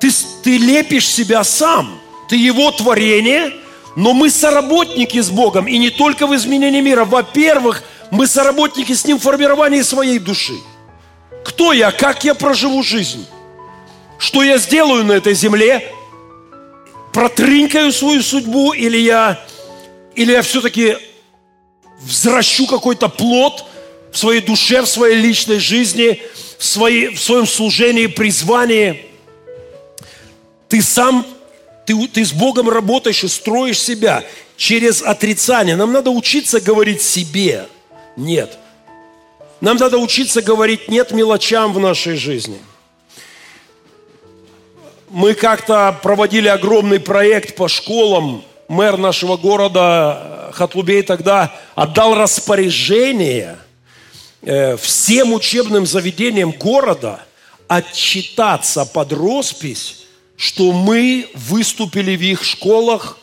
[0.00, 0.10] ты,
[0.42, 2.00] ты лепишь себя сам.
[2.28, 3.52] Ты его творение,
[3.96, 5.66] но мы соработники с Богом.
[5.66, 7.04] И не только в изменении мира.
[7.04, 10.54] Во-первых, мы соработники с Ним в формировании своей души.
[11.50, 11.92] Кто я?
[11.92, 13.26] Как я проживу жизнь?
[14.18, 15.92] Что я сделаю на этой земле?
[17.12, 19.38] Протрынкаю свою судьбу или я,
[20.14, 20.96] или я все-таки
[22.00, 23.64] взращу какой-то плод–
[24.12, 26.20] в своей душе, в своей личной жизни,
[26.58, 29.06] в, своей, в своем служении, призвании.
[30.68, 31.26] Ты сам,
[31.86, 34.24] ты, ты с Богом работаешь и строишь себя
[34.56, 35.76] через отрицание.
[35.76, 37.66] Нам надо учиться говорить себе
[38.16, 38.58] «нет».
[39.60, 42.58] Нам надо учиться говорить «нет» мелочам в нашей жизни.
[45.08, 48.44] Мы как-то проводили огромный проект по школам.
[48.68, 53.58] Мэр нашего города Хатлубей тогда отдал распоряжение–
[54.42, 57.20] Э, всем учебным заведениям города
[57.68, 63.18] отчитаться под роспись, что мы выступили в их школах,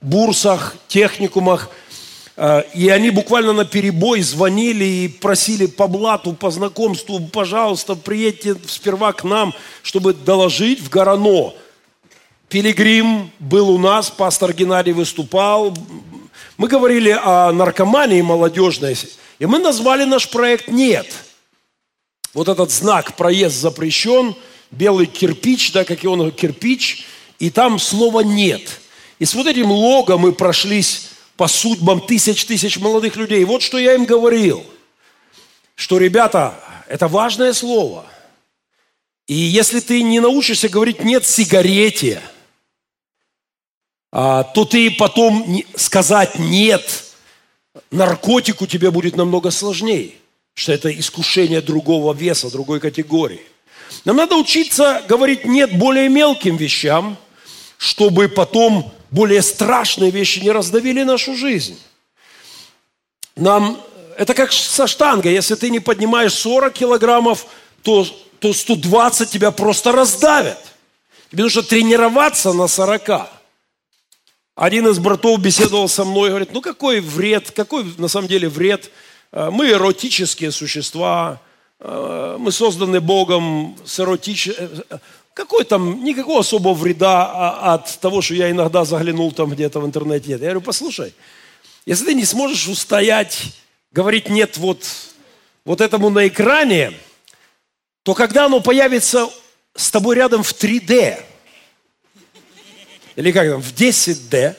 [0.00, 1.87] бурсах, техникумах, э,
[2.74, 9.12] и они буквально на перебой звонили и просили по блату, по знакомству, пожалуйста, приедьте сперва
[9.12, 11.52] к нам, чтобы доложить в Горано.
[12.48, 15.76] Пилигрим был у нас, пастор Геннадий выступал.
[16.56, 18.96] Мы говорили о наркомании молодежной.
[19.40, 21.12] И мы назвали наш проект «Нет».
[22.34, 24.36] Вот этот знак «Проезд запрещен»,
[24.70, 27.04] белый кирпич, да, как и он, кирпич,
[27.38, 28.80] и там слово «нет».
[29.18, 31.07] И с вот этим лого мы прошлись
[31.38, 33.44] по судьбам тысяч-тысяч молодых людей.
[33.44, 34.66] Вот что я им говорил,
[35.76, 38.04] что, ребята, это важное слово.
[39.28, 42.20] И если ты не научишься говорить «нет» сигарете,
[44.10, 47.04] а, то ты потом сказать «нет»
[47.92, 50.14] наркотику тебе будет намного сложнее,
[50.54, 53.42] что это искушение другого веса, другой категории.
[54.04, 57.16] Нам надо учиться говорить «нет» более мелким вещам,
[57.78, 61.80] чтобы потом более страшные вещи не раздавили нашу жизнь.
[63.36, 63.80] Нам,
[64.18, 65.32] это как со штангой.
[65.32, 67.46] Если ты не поднимаешь 40 килограммов,
[67.82, 68.04] то,
[68.40, 70.58] то 120 тебя просто раздавят.
[71.30, 73.30] Тебе нужно тренироваться на 40.
[74.56, 78.90] Один из братов беседовал со мной, говорит, ну какой вред, какой на самом деле вред?
[79.30, 81.40] Э, мы эротические существа,
[81.78, 84.68] э, мы созданы Богом с эротическим...
[85.38, 89.86] Какой там, никакого особого вреда а, от того, что я иногда заглянул там где-то в
[89.86, 90.30] интернете?
[90.30, 90.40] Нет.
[90.40, 91.14] Я говорю, послушай,
[91.86, 93.44] если ты не сможешь устоять,
[93.92, 94.84] говорить нет вот,
[95.64, 96.92] вот этому на экране,
[98.02, 99.30] то когда оно появится
[99.76, 101.22] с тобой рядом в 3D,
[103.14, 104.56] или как там, в 10D,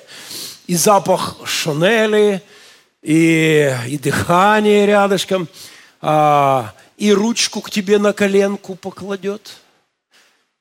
[0.67, 2.41] и запах Шанели,
[3.01, 5.49] и, и дыхание рядышком,
[5.99, 9.57] а, и ручку к тебе на коленку покладет,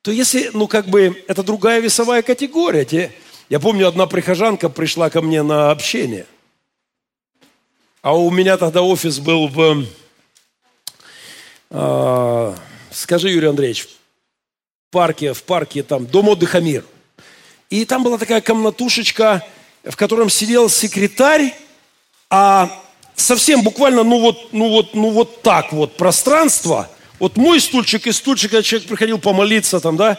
[0.02, 2.84] то если, ну как бы, это другая весовая категория.
[2.84, 3.12] Те,
[3.48, 6.26] я помню, одна прихожанка пришла ко мне на общение,
[8.02, 9.86] а у меня тогда офис был в,
[11.70, 12.54] а,
[12.90, 13.88] скажи, Юрий Андреевич, в
[14.90, 16.84] парке, в парке там, дом отдыха «Мир».
[17.70, 19.44] И там была такая комнатушечка,
[19.84, 21.54] в котором сидел секретарь,
[22.30, 22.70] а
[23.14, 28.12] совсем буквально, ну вот, ну вот, ну вот так вот пространство, вот мой стульчик и
[28.12, 30.18] стульчик, когда человек приходил помолиться там, да,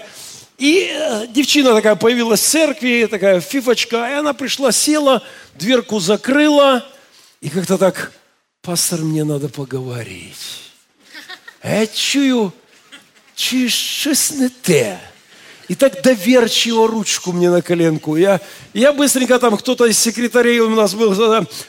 [0.58, 5.24] и э, девчина такая появилась в церкви, такая фифочка, и она пришла, села,
[5.56, 6.86] дверку закрыла,
[7.40, 8.12] и как-то так,
[8.62, 10.36] пастор, мне надо поговорить.
[11.62, 12.54] А я чую,
[13.36, 13.70] чую,
[14.62, 15.00] те.
[15.70, 18.18] И так доверчиво ручку мне на коленку.
[18.18, 18.42] Я,
[18.74, 21.14] я быстренько там, кто-то из секретарей у нас был,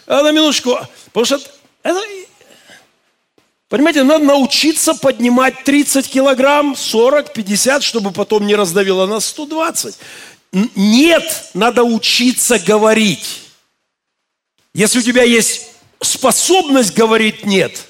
[0.06, 0.78] а на минуточку,
[1.12, 1.40] потому что
[1.82, 2.00] это,
[3.70, 9.96] Понимаете, надо научиться поднимать 30 килограмм, 40, 50, чтобы потом не раздавило на 120.
[10.74, 13.42] Нет, надо учиться говорить.
[14.74, 15.68] Если у тебя есть
[16.02, 17.86] способность говорить «нет»,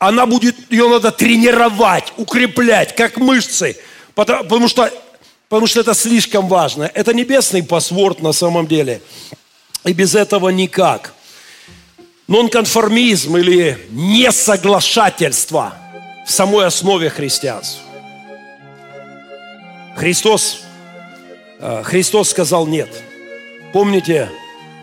[0.00, 3.76] она будет, ее надо тренировать, укреплять, как мышцы,
[4.16, 4.92] потому, потому, что,
[5.48, 6.90] потому что это слишком важно.
[6.92, 9.00] Это небесный паспорт на самом деле.
[9.84, 11.14] И без этого никак.
[12.30, 15.74] Нонконформизм или несоглашательство
[16.26, 17.82] в самой основе христианства.
[19.96, 20.62] Христос,
[21.58, 22.88] э, Христос сказал нет.
[23.74, 24.30] Помните,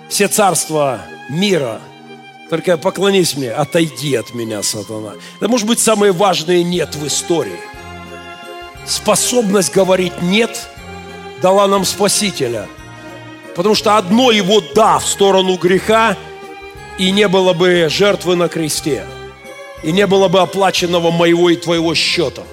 [0.10, 1.81] все царства мира–
[2.49, 5.13] только поклонись мне, отойди от меня, сатана.
[5.39, 7.60] Это может быть самое важное «нет» в истории.
[8.86, 10.69] Способность говорить «нет»
[11.41, 12.67] дала нам Спасителя.
[13.55, 16.15] Потому что одно его «да» в сторону греха,
[16.97, 19.05] и не было бы жертвы на кресте,
[19.83, 22.43] и не было бы оплаченного моего и твоего счета.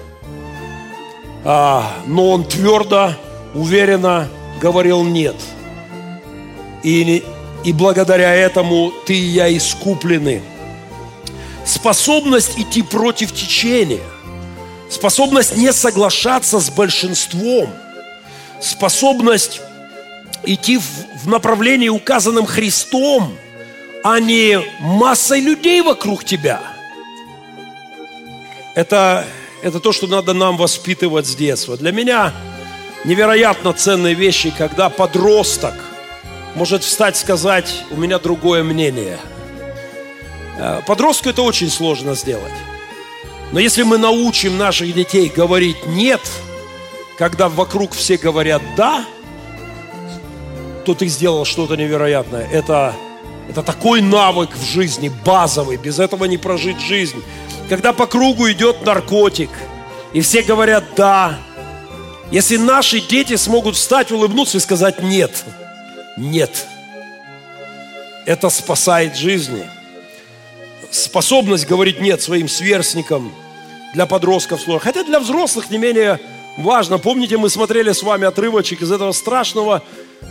[1.43, 3.13] А, но он твердо,
[3.53, 4.27] уверенно
[4.61, 5.35] говорил «нет».
[6.83, 7.23] И
[7.65, 10.43] и благодаря этому ты и я искуплены.
[11.65, 14.03] Способность идти против течения,
[14.87, 17.73] способность не соглашаться с большинством,
[18.61, 19.61] способность
[20.43, 23.35] идти в, направлении, указанном Христом,
[24.05, 26.61] а не массой людей вокруг тебя.
[28.75, 29.25] Это,
[29.61, 31.75] это то, что надо нам воспитывать с детства.
[31.75, 32.31] Для меня
[33.03, 35.73] невероятно ценные вещи, когда подросток–
[36.55, 39.19] может встать сказать, у меня другое мнение.
[40.57, 42.53] Э, подростку это очень сложно сделать.
[43.51, 46.21] Но если мы научим наших детей говорить «нет»,
[47.17, 49.05] когда вокруг все говорят «да»,
[50.85, 52.47] то ты сделал что-то невероятное.
[52.49, 52.95] Это,
[53.49, 57.21] это такой навык в жизни, базовый, без этого не прожить жизнь.
[57.69, 59.49] Когда по кругу идет наркотик,
[60.13, 61.37] и все говорят «да»,
[62.31, 65.45] если наши дети смогут встать, улыбнуться и сказать «нет»,
[66.17, 66.65] нет.
[68.25, 69.63] Это спасает жизни.
[70.89, 73.33] Способность говорить нет своим сверстникам
[73.93, 74.79] для подростков сложно.
[74.79, 76.19] Хотя для взрослых не менее
[76.57, 76.97] важно.
[76.97, 79.83] Помните, мы смотрели с вами отрывочек из этого страшного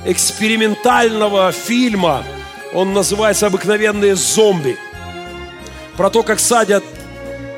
[0.05, 2.24] экспериментального фильма.
[2.75, 4.77] Он называется «Обыкновенные зомби».
[5.97, 6.85] Про то, как садят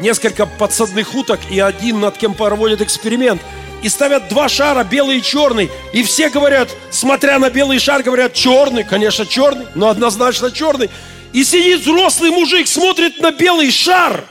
[0.00, 3.40] несколько подсадных уток и один над кем проводит эксперимент–
[3.83, 5.70] и ставят два шара, белый и черный.
[5.92, 10.90] И все говорят, смотря на белый шар, говорят, черный, конечно, черный, но однозначно черный.
[11.33, 14.24] И сидит взрослый мужик, смотрит на белый шар.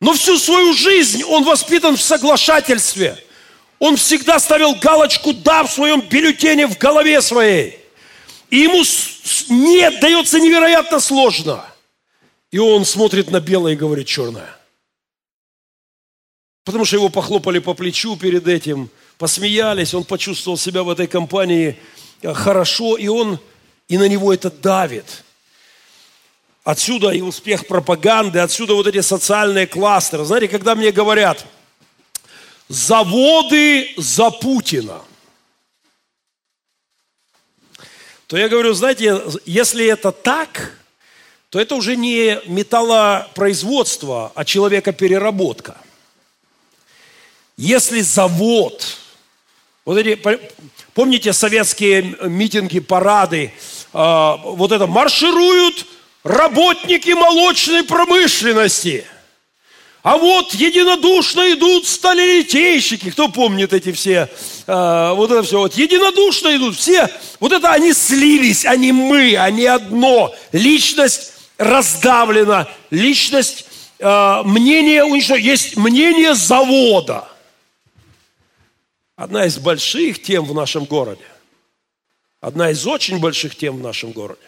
[0.00, 3.16] Но всю свою жизнь он воспитан в соглашательстве.
[3.78, 7.80] Он всегда ставил галочку «да» в своем бюллетене в голове своей.
[8.52, 8.84] И ему
[9.48, 11.64] «нет» дается невероятно сложно.
[12.50, 14.58] И он смотрит на белое и говорит «черное».
[16.62, 21.78] Потому что его похлопали по плечу перед этим, посмеялись, он почувствовал себя в этой компании
[22.20, 23.40] э, хорошо, и он,
[23.88, 25.24] и на него это давит.
[26.62, 30.26] Отсюда и успех пропаганды, отсюда вот эти социальные кластеры.
[30.26, 31.46] Знаете, когда мне говорят,
[32.68, 35.00] заводы за Путина,
[38.32, 40.72] то я говорю, знаете, если это так,
[41.50, 45.76] то это уже не металлопроизводство, а человекопереработка–
[47.58, 48.96] если завод,
[49.84, 50.18] вот эти,
[50.94, 53.52] помните советские митинги, парады,
[53.92, 55.86] э, вот это, маршируют
[56.24, 59.04] работники молочной промышленности.
[60.02, 63.10] А вот единодушно идут сталелитейщики.
[63.10, 64.28] Кто помнит эти все,
[64.66, 67.08] э, вот это все, вот единодушно идут все.
[67.38, 70.34] Вот это они слились, они мы, они одно.
[70.50, 73.66] Личность раздавлена, личность,
[73.98, 75.44] э, мнение уничтожено.
[75.44, 77.28] Есть мнение завода–
[79.22, 81.24] одна из больших тем в нашем городе.
[82.40, 84.40] Одна из очень больших тем в нашем городе.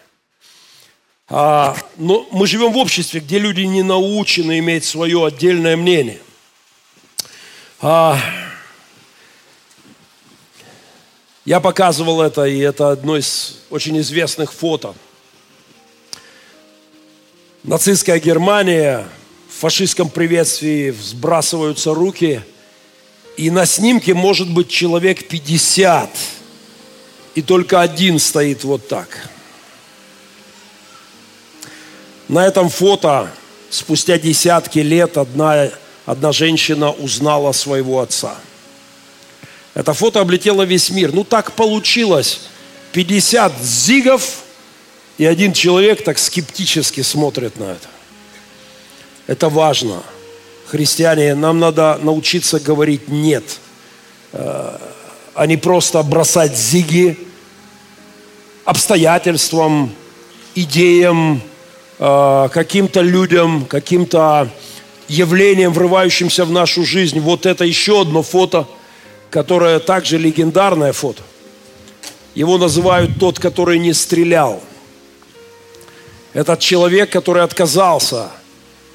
[1.27, 6.19] А, но мы живем в обществе, где люди не научены иметь свое отдельное мнение.
[7.81, 8.19] А,
[11.45, 14.95] Я показывал это, и это одно из очень известных фото.
[17.61, 19.07] Нацистская Германия,
[19.47, 22.41] в фашистском приветствии сбрасываются руки,
[23.37, 26.09] и на снимке может быть человек 50,
[27.35, 29.29] и только один стоит вот так.
[32.27, 33.29] На этом фото
[33.69, 35.69] спустя десятки лет одна,
[36.05, 38.35] одна женщина узнала своего отца–
[39.75, 41.13] это фото облетело весь мир.
[41.13, 42.39] Ну так получилось.
[42.93, 44.43] 50 зигов
[45.17, 47.87] и один человек так скептически смотрит на это.
[49.27, 50.01] Это важно.
[50.67, 53.43] Христиане, нам надо научиться говорить «нет»,
[54.31, 54.77] э,
[55.33, 57.19] а не просто бросать зиги
[58.63, 59.93] обстоятельствам,
[60.55, 61.41] идеям,
[61.99, 64.49] э, каким-то людям, каким-то
[65.07, 67.19] явлениям, врывающимся в нашу жизнь.
[67.19, 68.67] Вот это еще одно фото–
[69.35, 71.21] которое также легендарное фото.
[72.35, 74.63] Его называют тот, который не стрелял.
[76.31, 78.29] Этот человек, который отказался,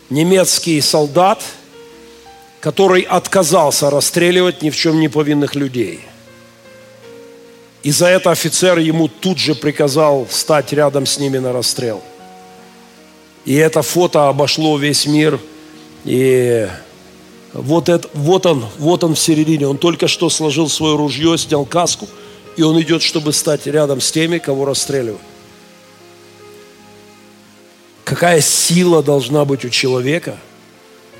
[0.08, 1.42] немецкий солдат,
[2.60, 6.00] который отказался расстреливать ни в чем не повинных людей.
[7.82, 12.02] И за это офицер ему тут же приказал стать рядом с ними на расстрел.
[13.50, 15.40] И это фото обошло весь мир,
[16.04, 16.68] и
[17.52, 19.66] вот, это, вот он, вот он в середине.
[19.66, 22.08] Он только что сложил свое ружье, снял каску,
[22.56, 25.20] и он идет, чтобы стать рядом с теми, кого расстреливают.
[28.04, 30.38] Какая сила должна быть у человека,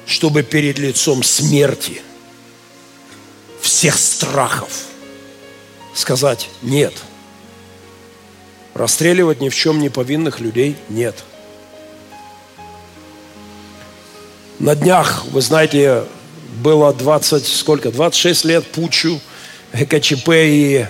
[0.07, 2.01] чтобы перед лицом смерти,
[3.61, 4.85] всех страхов
[5.97, 6.95] сказать «нет».
[8.75, 11.25] Расстреливать ни в чем не повинных людей нет.
[14.61, 16.05] На днях, вы знаете,
[16.63, 19.19] было 20, сколько, 26 лет путчу,
[19.73, 20.87] ГКЧП и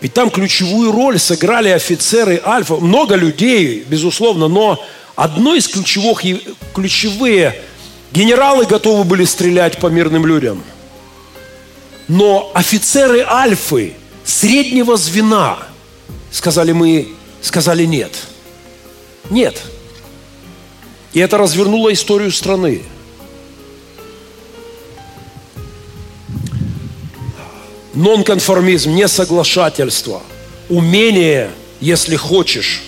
[0.00, 2.76] ведь там ключевую роль сыграли офицеры Альфа.
[2.76, 4.80] Много людей, безусловно, но
[5.16, 6.22] одно из ключевых,
[6.74, 7.60] ключевые
[8.12, 10.62] генералы готовы были стрелять по мирным людям.
[12.06, 15.58] Но офицеры Альфы, среднего звена,
[16.30, 17.08] сказали мы,
[17.42, 18.12] сказали нет.
[19.28, 19.60] Нет.
[21.16, 22.82] И это развернуло историю страны.
[27.94, 30.22] нонконформизм, несоглашательство,
[30.68, 31.50] умение,
[31.80, 32.82] если хочешь,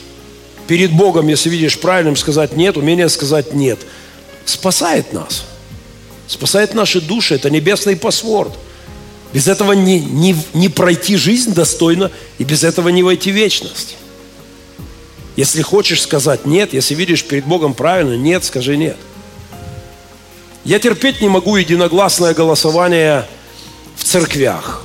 [0.67, 3.79] перед Богом, если видишь правильным, сказать нет, умение сказать нет,
[4.45, 5.45] спасает нас.
[6.27, 7.37] Спасает наши души.
[7.37, 8.53] Это небесный пасворд.
[9.33, 13.97] Без этого не, не, не пройти жизнь достойно, и без этого не войти в вечность.
[15.39, 18.97] Если хочешь сказать нет, если видишь перед Богом правильно, нет, скажи нет.
[20.65, 23.25] Я терпеть не могу единогласное голосование
[23.95, 24.83] в церквях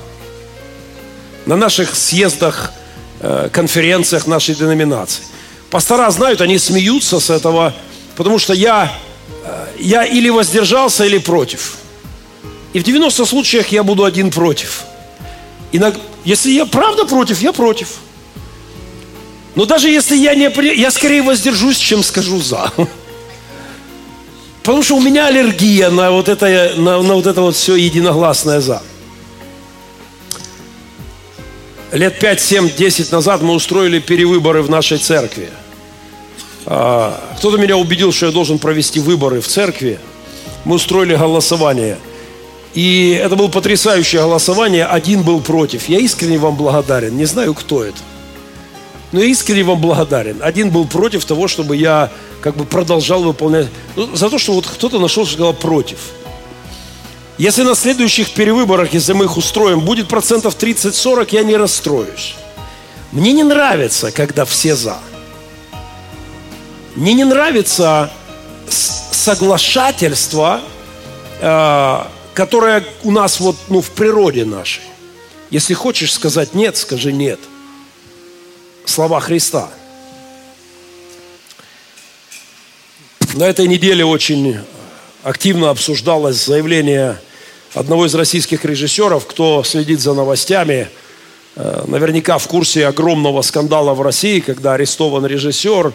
[1.47, 2.71] на наших съездах,
[3.19, 5.23] э, конференциях нашей деноминации.
[5.71, 7.73] Пастора знают, они смеются с этого,
[8.15, 8.95] потому что я,
[9.45, 11.77] э, я или воздержался, или против.
[12.73, 14.83] И в 90 случаях я буду один против.
[15.71, 15.81] И
[16.25, 17.97] если я правда против, я против.
[19.55, 20.49] Но даже если я не...
[20.75, 22.71] Я скорее воздержусь, чем скажу «за».
[24.63, 28.61] Потому что у меня аллергия на вот это, на, на вот это вот все единогласное
[28.61, 28.81] «за»
[31.93, 35.49] лет 5, 7, 10 назад мы устроили перевыборы в нашей церкви.
[36.65, 39.99] А, кто-то меня убедил, что я должен провести выборы в церкви.
[40.65, 41.99] Мы устроили голосование.
[42.73, 44.85] И это было потрясающее голосование.
[44.85, 45.87] Один был против.
[45.87, 47.15] Я искренне вам благодарен.
[47.15, 47.97] Не знаю, кто это.
[49.13, 50.39] Но я искренне вам благодарен.
[50.41, 52.11] Один был против того, чтобы я
[52.41, 53.67] как бы продолжал выполнять.
[53.95, 55.99] Ну, за то, что вот кто-то нашел, что сказал против.
[57.37, 62.35] Если на следующих перевыборах, если мы их устроим, будет процентов 30-40, я не расстроюсь.
[63.11, 64.97] Мне не нравится, когда все за.
[66.95, 68.11] Мне не нравится
[68.67, 70.61] соглашательство,
[71.39, 71.99] э,
[72.33, 74.81] которое у нас вот ну, в природе нашей.
[75.51, 77.39] Если хочешь сказать нет, скажи нет.
[78.85, 79.69] Слова Христа.
[83.33, 84.57] На этой неделе очень
[85.23, 87.19] активно обсуждалось заявление
[87.73, 90.89] одного из российских режиссеров, кто следит за новостями,
[91.55, 95.93] э, наверняка в курсе огромного скандала в России, когда арестован режиссер,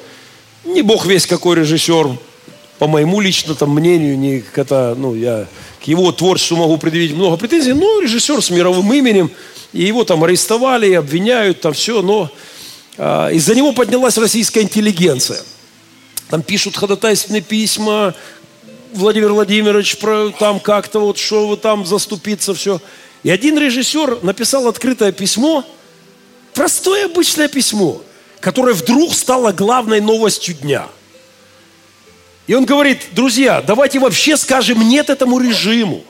[0.64, 2.08] не бог весь какой режиссер,
[2.78, 5.46] по моему лично там мнению, не это, ну, я
[5.84, 9.30] к его творчеству могу предъявить много претензий, но режиссер с мировым именем,
[9.72, 12.30] и его там арестовали, обвиняют, там все, но
[12.98, 15.40] из-за него поднялась российская интеллигенция.
[16.28, 18.14] Там пишут ходатайственные письма,
[18.92, 19.96] Владимир Владимирович,
[20.38, 22.80] там как-то вот, что вы там заступиться, все.
[23.22, 25.64] И один режиссер написал открытое письмо
[26.54, 28.02] простое обычное письмо,
[28.40, 30.88] которое вдруг стало главной новостью дня.
[32.48, 36.02] И он говорит, друзья, давайте вообще скажем нет этому режиму.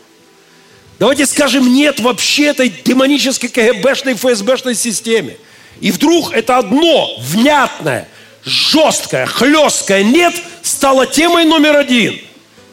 [0.99, 5.36] Давайте скажем нет вообще этой демонической КГБшной, ФСБшной системе.
[5.81, 8.09] И вдруг это одно внятное,
[8.45, 12.18] жесткое, хлесткое нет стало темой номер один.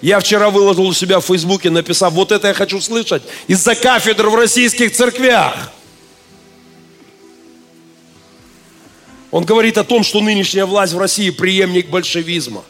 [0.02, 4.28] Я вчера выложил у себя в Фейсбуке, написав, вот это я хочу слышать из-за кафедр
[4.28, 5.72] в российских церквях.
[9.32, 12.64] Он говорит о том, что нынешняя власть в России преемник большевизма.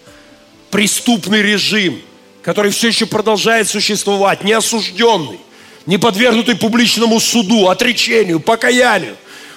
[0.71, 2.01] Преступный режим,
[2.41, 5.39] который все еще продолжает существовать, не осужденный,
[5.85, 9.15] не подвергнутый публичному суду, отречению, покаянию.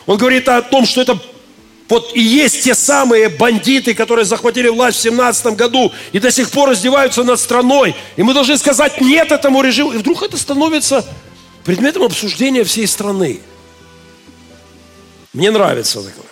[0.09, 1.21] Он говорит о том, что это
[1.87, 6.51] вот и есть те самые бандиты, которые захватили власть в 17 году и до сих
[6.51, 7.95] пор издеваются над страной.
[8.17, 9.93] И мы должны сказать нет этому режиму.
[9.93, 11.05] И вдруг это становится
[11.63, 13.41] предметом обсуждения всей страны.
[15.35, 16.25] Мне нравится такое.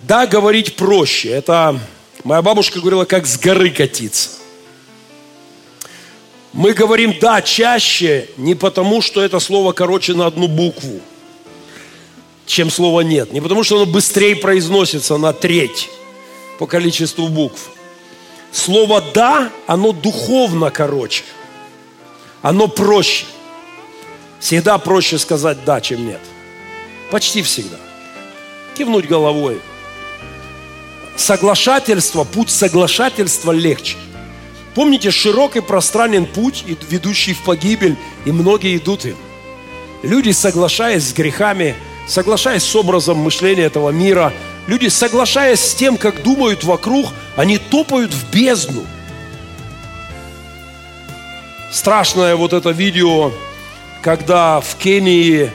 [0.00, 1.28] Да, говорить проще.
[1.28, 1.78] Это
[2.24, 4.30] моя бабушка говорила, как с горы катиться.
[6.52, 11.00] Мы говорим «да» чаще не потому, что это слово короче на одну букву,
[12.46, 13.32] чем слово «нет».
[13.32, 15.88] Не потому, что оно быстрее произносится на треть
[16.58, 17.70] по количеству букв.
[18.52, 21.24] Слово «да», оно духовно короче.
[22.42, 23.26] Оно проще.
[24.40, 26.20] Всегда проще сказать «да», чем «нет».
[27.10, 27.76] Почти всегда.
[28.76, 29.60] Кивнуть головой–
[31.16, 33.96] соглашательство, путь соглашательства легче.
[34.74, 39.16] Помните, широкий пространен путь, ведущий в погибель, и многие идут им.
[40.02, 41.76] Люди, соглашаясь с грехами,
[42.06, 44.32] соглашаясь с образом мышления этого мира,
[44.66, 48.84] люди, соглашаясь с тем, как думают вокруг, они топают в бездну.
[51.72, 53.32] Страшное вот это видео,
[54.02, 55.50] когда в Кении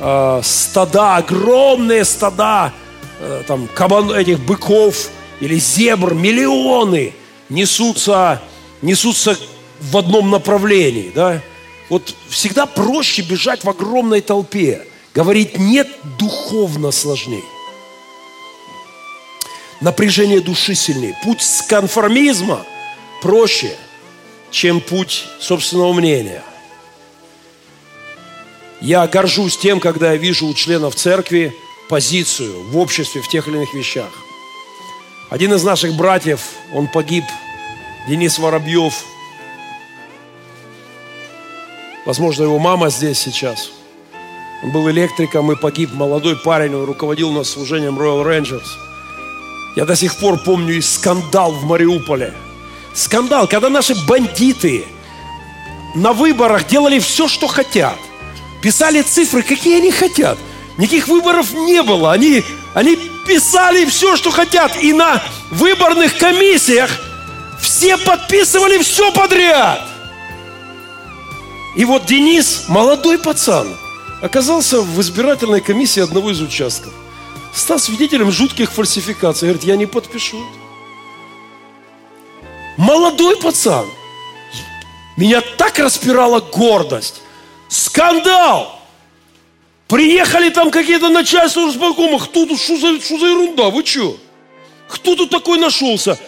[0.00, 2.72] э, стада, огромные стада
[3.20, 7.14] Э, там, кабан, этих быков или зебр, миллионы
[7.48, 8.40] несутся,
[8.80, 9.36] несутся
[9.80, 11.10] в одном направлении.
[11.12, 11.40] Да?
[11.88, 14.86] Вот всегда проще бежать в огромной толпе.
[15.18, 17.42] Говорить нет духовно сложнее.
[19.80, 21.18] Напряжение души сильнее.
[21.24, 22.64] Путь с конформизма
[23.20, 23.76] проще,
[24.52, 26.44] чем путь собственного мнения.
[28.80, 31.52] Я горжусь тем, когда я вижу у членов церкви–
[31.88, 34.10] позицию в обществе в тех или иных вещах.
[35.30, 36.42] Один из наших братьев,
[36.72, 37.24] он погиб,
[38.08, 38.94] Денис Воробьев.
[42.06, 43.72] Возможно, его мама здесь сейчас.
[44.62, 48.66] Он был электриком и погиб, молодой парень, он руководил нас служением Royal Rangers.
[49.76, 52.34] Я до сих пор помню и скандал в Мариуполе.
[52.94, 54.84] Скандал, когда наши бандиты
[55.94, 57.96] на выборах делали все, что хотят.
[58.60, 60.36] Писали цифры, какие они хотят.
[60.78, 62.12] Никаких выборов не было.
[62.12, 62.42] Они,
[62.74, 62.96] они
[63.26, 64.76] писали все, что хотят.
[64.82, 66.90] И на выборных комиссиях
[67.60, 69.86] все подписывали все подряд.
[71.76, 73.68] И вот Денис, молодой пацан,
[74.20, 76.92] оказался в избирательной комиссии одного из участков.
[77.54, 79.48] Стал свидетелем жутких фальсификаций.
[79.48, 80.44] Говорит, я не подпишу.
[82.76, 83.86] Молодой пацан.
[85.16, 87.22] Меня так распирала гордость.
[87.68, 88.78] Скандал!
[89.88, 92.28] Приехали там какие-то начальства знакомых.
[92.28, 93.70] Кто тут, что за, что за ерунда?
[93.70, 94.16] Вы что?
[94.88, 96.18] Кто тут такой нашелся?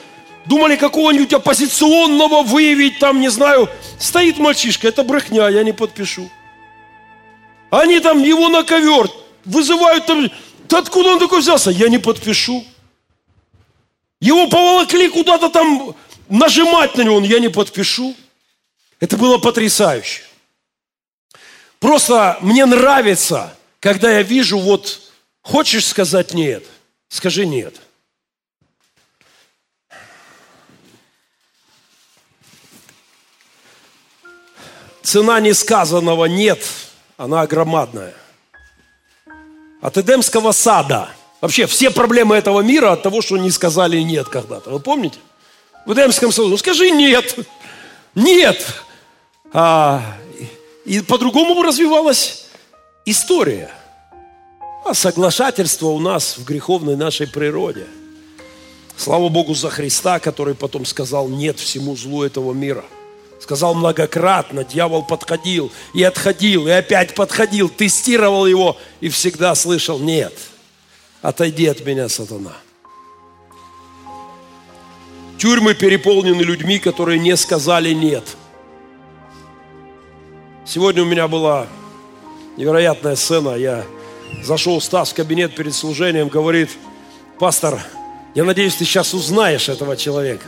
[0.47, 3.69] Думали какого-нибудь оппозиционного выявить там, не знаю.
[3.99, 6.31] Стоит мальчишка, это брехня, я не подпишу.
[7.71, 9.09] Они там его на ковер
[9.45, 10.31] вызывают там.
[10.69, 11.71] Да откуда он такой взялся?
[11.71, 12.65] Я не подпишу.
[14.21, 15.97] Его поволокли куда-то там
[16.29, 18.15] нажимать на него, я не подпишу.
[18.99, 20.23] Это было потрясающе.
[21.79, 25.01] Просто мне нравится, когда я вижу, вот,
[25.41, 26.65] хочешь сказать нет,
[27.09, 27.81] скажи нет.
[35.03, 36.63] Цена несказанного нет,
[37.21, 38.15] она громадная.
[39.83, 41.11] От Эдемского сада.
[41.43, 44.71] Вообще все проблемы этого мира от того, что не сказали нет когда-то.
[44.71, 45.19] Вы помните?
[45.85, 46.49] В Эдемском саду.
[46.49, 47.37] Ну скажи нет.
[48.15, 48.65] Нет.
[49.53, 50.03] А,
[50.87, 52.47] и по-другому развивалась
[53.05, 53.71] история.
[54.87, 57.87] А соглашательство у нас в греховной нашей природе.
[58.97, 62.85] Слава Богу за Христа, который потом сказал нет всему злу этого мира.
[63.41, 70.35] Сказал многократно, дьявол подходил и отходил, и опять подходил, тестировал его и всегда слышал нет.
[71.23, 72.53] Отойди от меня, сатана.
[75.39, 78.25] Тюрьмы переполнены людьми, которые не сказали нет–
[80.73, 81.67] Сегодня у меня была
[82.57, 83.57] невероятная сцена.
[83.57, 83.85] Я
[84.45, 86.71] Зашел Стас в кабинет перед служением, говорит,
[87.41, 87.81] пастор,
[88.37, 90.47] я надеюсь, ты сейчас узнаешь этого человека.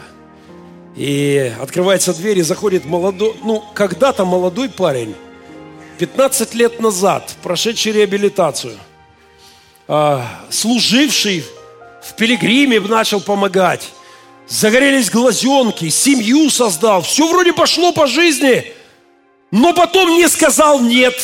[0.96, 5.14] И открывается дверь, и заходит молодой, ну, когда-то молодой парень,
[5.98, 8.76] 15 лет назад, прошедший реабилитацию,
[9.88, 11.44] а, служивший
[12.02, 13.88] в пилигриме, начал помогать.
[14.48, 18.72] Загорелись глазенки, семью создал, все вроде пошло по жизни,
[19.50, 21.14] но потом не сказал нет,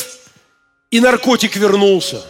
[0.89, 2.23] и наркотик вернулся.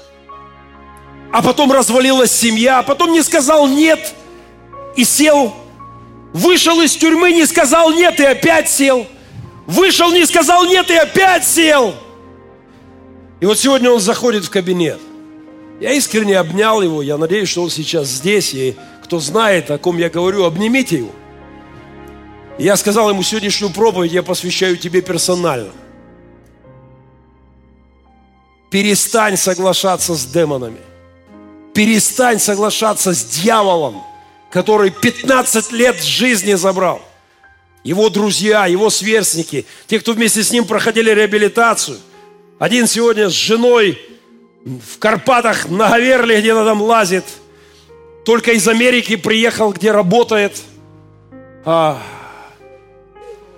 [1.32, 4.14] А потом развалилась семья, а потом не сказал нет,
[4.98, 5.54] и сел.
[6.34, 9.08] Вышел из тюрьмы, не сказал нет, и опять сел.
[9.66, 11.96] Вышел, не сказал нет, и опять сел.
[13.40, 15.00] И вот сегодня он заходит в кабинет.
[15.80, 19.98] Я искренне обнял его, я надеюсь, что он сейчас здесь, и кто знает, о ком
[19.98, 21.12] я говорю, обнимите его.
[22.58, 25.72] И я сказал ему, сегодняшнюю проповедь я посвящаю тебе персонально.
[28.70, 30.82] Перестань соглашаться с демонами.
[31.74, 34.04] Перестань соглашаться с дьяволом,
[34.52, 37.02] который 15 лет жизни забрал.
[37.84, 41.98] Его друзья, его сверстники, те, кто вместе с ним проходили реабилитацию.
[42.58, 44.00] Один сегодня с женой
[44.66, 47.24] в Карпатах на Говерле где-то там лазит.
[48.26, 50.62] Только из Америки приехал, где работает.
[51.64, 52.02] А,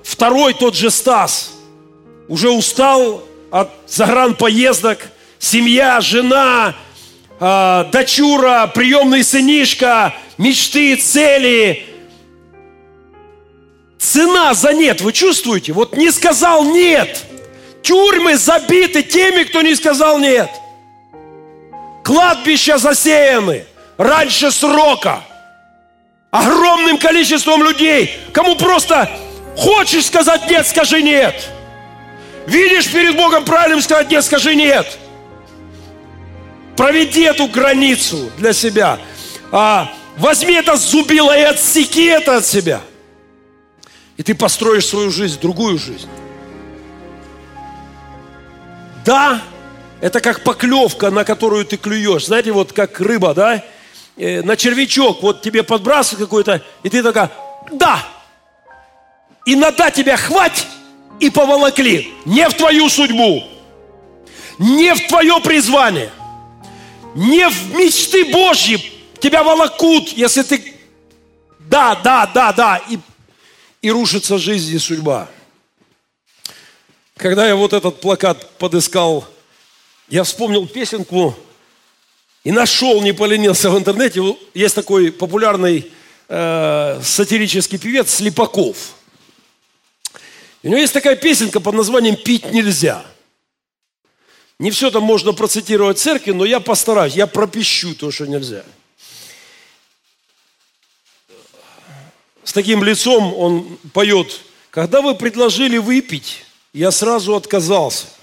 [0.04, 1.54] второй тот же Стас
[2.28, 5.00] уже устал от загранпоездок.
[5.40, 6.76] Семья, жена,
[7.44, 11.84] а, дочура, приемный сынишка, мечты, цели.
[13.98, 15.74] Цена за нет, вы чувствуете?
[15.74, 17.26] Вот не сказал нет.
[17.82, 20.52] Тюрьмы забиты теми, кто не сказал нет.
[22.04, 23.66] Кладбища засеяны
[23.98, 25.24] раньше срока.
[26.30, 28.20] Огромным количеством людей.
[28.34, 29.10] Кому просто
[29.58, 31.50] хочешь сказать нет, скажи нет.
[32.46, 35.00] Видишь перед Богом правильным сказать нет, скажи нет.
[36.82, 38.98] Проведи эту границу для себя.
[39.52, 42.82] А, возьми это зубило и отсеки это от себя.
[44.18, 46.10] И ты построишь свою жизнь, другую жизнь.
[49.06, 49.44] Да,
[50.00, 52.26] это как поклевка, на которую ты клюешь.
[52.26, 53.64] Знаете, вот как рыба, да?
[54.18, 57.30] Э, на червячок, вот тебе подбрасывают какой-то, и ты такая,
[57.72, 58.04] да.
[59.46, 60.66] И надо тебя хвать,
[61.20, 62.12] и поволокли.
[62.26, 63.44] Не в твою судьбу,
[64.58, 66.10] не в твое призвание,
[67.16, 68.82] не в мечты Божьи
[69.20, 70.76] тебя волокут, если ты
[71.60, 72.98] да, да, да, да, и,
[73.82, 75.30] и рушится жизнь и судьба.
[77.18, 79.28] Когда я вот этот плакат подыскал
[80.12, 81.34] я вспомнил песенку
[82.44, 84.22] и нашел, не поленился в интернете.
[84.54, 85.90] Есть такой популярный
[86.28, 88.96] э, сатирический певец Слепаков.
[90.64, 93.06] У него есть такая песенка под названием «Пить нельзя».
[94.62, 98.64] Не все там можно процитировать в церкви, но я постараюсь, я пропищу то, что нельзя.
[102.46, 104.40] С таким лицом он поет,
[104.70, 108.08] когда вы предложили выпить, я сразу отказался–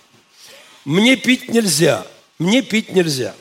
[0.88, 2.06] мне пить нельзя,
[2.38, 3.34] мне пить нельзя.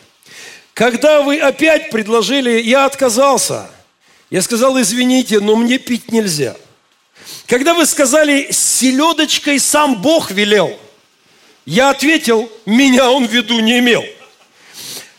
[0.73, 3.69] Когда вы опять предложили, я отказался.
[4.29, 6.57] Я сказал, извините, но мне пить нельзя.
[7.45, 10.77] Когда вы сказали, селедочкой сам Бог велел,
[11.67, 14.03] я ответил, меня он в виду не имел.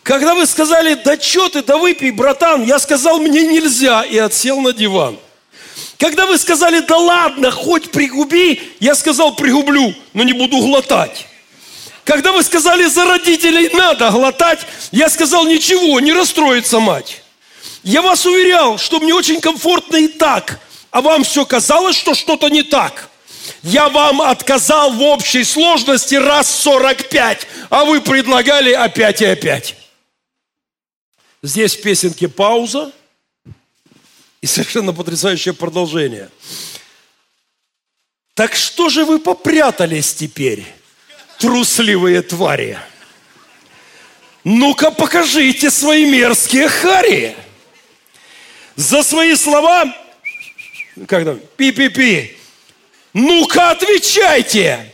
[0.03, 4.59] Когда вы сказали, да что ты, да выпей, братан, я сказал, мне нельзя, и отсел
[4.63, 5.19] на диван.
[5.99, 11.27] Когда вы сказали, да ладно, хоть пригуби, я сказал, пригублю, но не буду глотать.
[12.05, 17.23] Когда вы сказали, за родителей надо глотать, я сказал, ничего, не расстроится мать.
[17.83, 22.49] Я вас уверял, что мне очень комфортно и так, а вам все казалось, что что-то
[22.49, 23.11] не так.
[23.63, 29.77] Я вам отказал в общей сложности раз 45, а вы предлагали опять и опять.
[31.43, 32.93] Здесь в песенке пауза
[34.41, 36.31] и совершенно потрясающее продолжение.
[38.35, 40.65] Так что же вы попрятались теперь?
[41.39, 42.79] трусливые твари.
[44.45, 47.37] Ну-ка покажите свои мерзкие хари.
[48.77, 49.85] За свои слова,
[51.07, 52.37] как там, пи-пи-пи,
[53.13, 54.93] ну-ка отвечайте.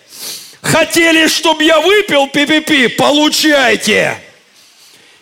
[0.63, 4.19] Хотели, чтобы я выпил пи-пи-пи, получайте.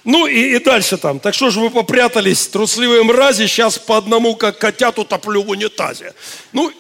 [0.05, 1.21] Ну и, и дальше там.
[1.21, 6.15] Так что же вы попрятались, трусливые мрази, сейчас по одному, как котят, утоплю в унитазе.
[6.53, 6.73] Ну,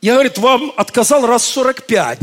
[0.00, 2.20] я, говорит, вам отказал раз 45.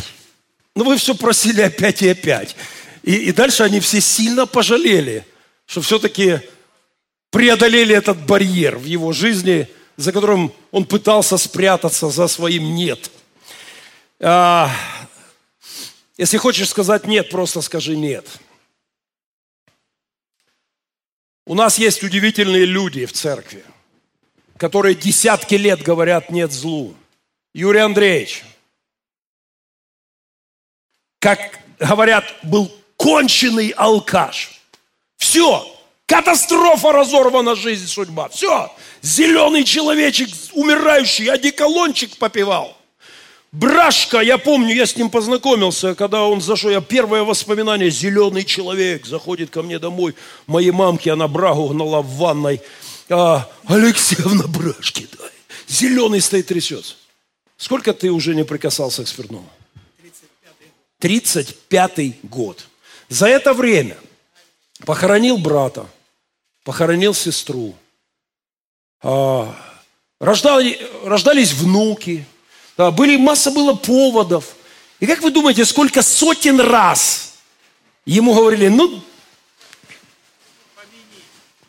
[0.76, 2.56] Но ну, вы все просили опять и опять.
[3.04, 5.26] И, и дальше они все сильно пожалели,
[5.66, 6.40] что все-таки
[7.30, 9.68] преодолели этот барьер в его жизни,
[9.98, 13.12] за которым он пытался спрятаться за своим «нет».
[14.20, 14.70] А,
[16.18, 18.28] если хочешь сказать «нет», просто скажи «нет».
[21.46, 23.64] У нас есть удивительные люди в церкви,
[24.58, 26.96] которые десятки лет говорят «нет злу».
[27.54, 28.44] Юрий Андреевич,
[31.20, 34.62] как говорят, был конченый алкаш.
[35.18, 35.66] Все,
[36.06, 38.30] катастрофа разорвана жизнь, судьба.
[38.30, 42.78] Все, зеленый человечек, умирающий, одеколончик попивал.
[43.52, 49.06] Брашка, я помню, я с ним познакомился, когда он зашел, я первое воспоминание, зеленый человек
[49.06, 50.16] заходит ко мне домой,
[50.48, 52.62] моей мамке, она брагу гнала в ванной,
[53.10, 55.30] а, Алексеевна брашки дай.
[55.68, 56.96] Зеленый стоит, трясется.
[57.58, 59.50] Сколько ты уже не прикасался к спиртному?
[61.02, 62.66] 35-й год.
[63.10, 63.98] За это время
[64.86, 65.86] похоронил брата,
[66.64, 67.76] похоронил сестру,
[69.02, 72.26] рождали, рождались внуки,
[72.78, 74.56] были, масса было поводов.
[75.00, 77.34] И как вы думаете, сколько сотен раз
[78.06, 79.02] ему говорили, ну,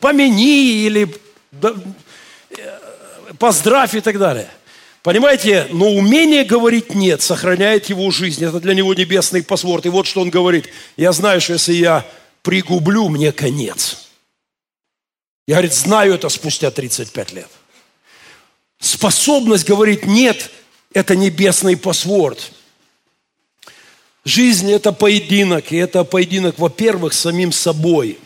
[0.00, 1.14] помяни или
[1.50, 1.72] да,
[2.50, 2.78] э,
[3.38, 4.50] поздравь и так далее.
[5.02, 8.44] Понимаете, но умение говорить «нет» сохраняет его жизнь.
[8.44, 9.86] Это для него небесный паспорт.
[9.86, 10.68] И вот что он говорит.
[10.96, 12.06] Я знаю, что если я
[12.42, 14.01] пригублю, мне конец.
[15.52, 17.48] Я, говорит, знаю это спустя 35 лет.
[18.78, 20.50] Способность говорить «нет»–
[20.94, 22.52] это небесный паспорт.
[24.24, 25.70] Жизнь– это поединок.
[25.70, 28.18] И это поединок, во-первых, с самим собой.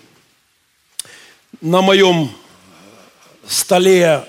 [1.60, 2.30] На моем
[3.48, 4.24] столе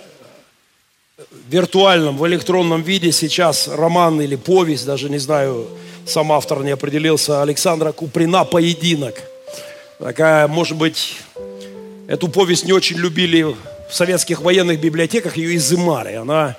[1.49, 5.69] виртуальном, в электронном виде сейчас роман или повесть, даже не знаю,
[6.07, 9.21] сам автор не определился, Александра Куприна «Поединок».
[9.99, 11.13] Такая, может быть,
[12.07, 13.55] эту повесть не очень любили в
[13.93, 16.13] советских военных библиотеках, ее изымали.
[16.13, 16.57] Она,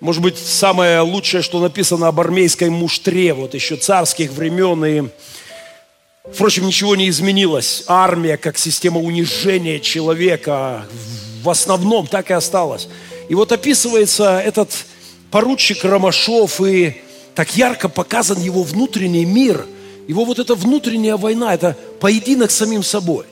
[0.00, 4.84] может быть, самое лучшее, что написано об армейской муштре, вот еще царских времен.
[4.84, 5.02] И,
[6.32, 7.84] впрочем, ничего не изменилось.
[7.86, 10.86] Армия, как система унижения человека,
[11.42, 12.88] в основном так и осталась.
[13.28, 14.70] И вот описывается этот
[15.30, 17.00] поручик Ромашов, и
[17.34, 19.64] так ярко показан его внутренний мир,
[20.08, 23.24] его вот эта внутренняя война, это поединок с самим собой.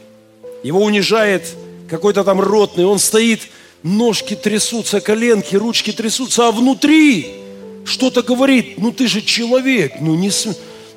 [0.62, 1.44] Его унижает
[1.88, 3.40] какой-то там ротный, он стоит,
[3.82, 7.34] ножки трясутся, коленки, ручки трясутся, а внутри
[7.84, 10.30] что-то говорит, ну ты же человек, ну, не,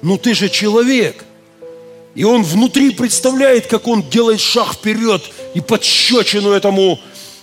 [0.02, 1.24] ну ты же человек.
[2.16, 5.24] И он внутри представляет, как он делает шаг вперед
[5.56, 7.00] и подщечину этому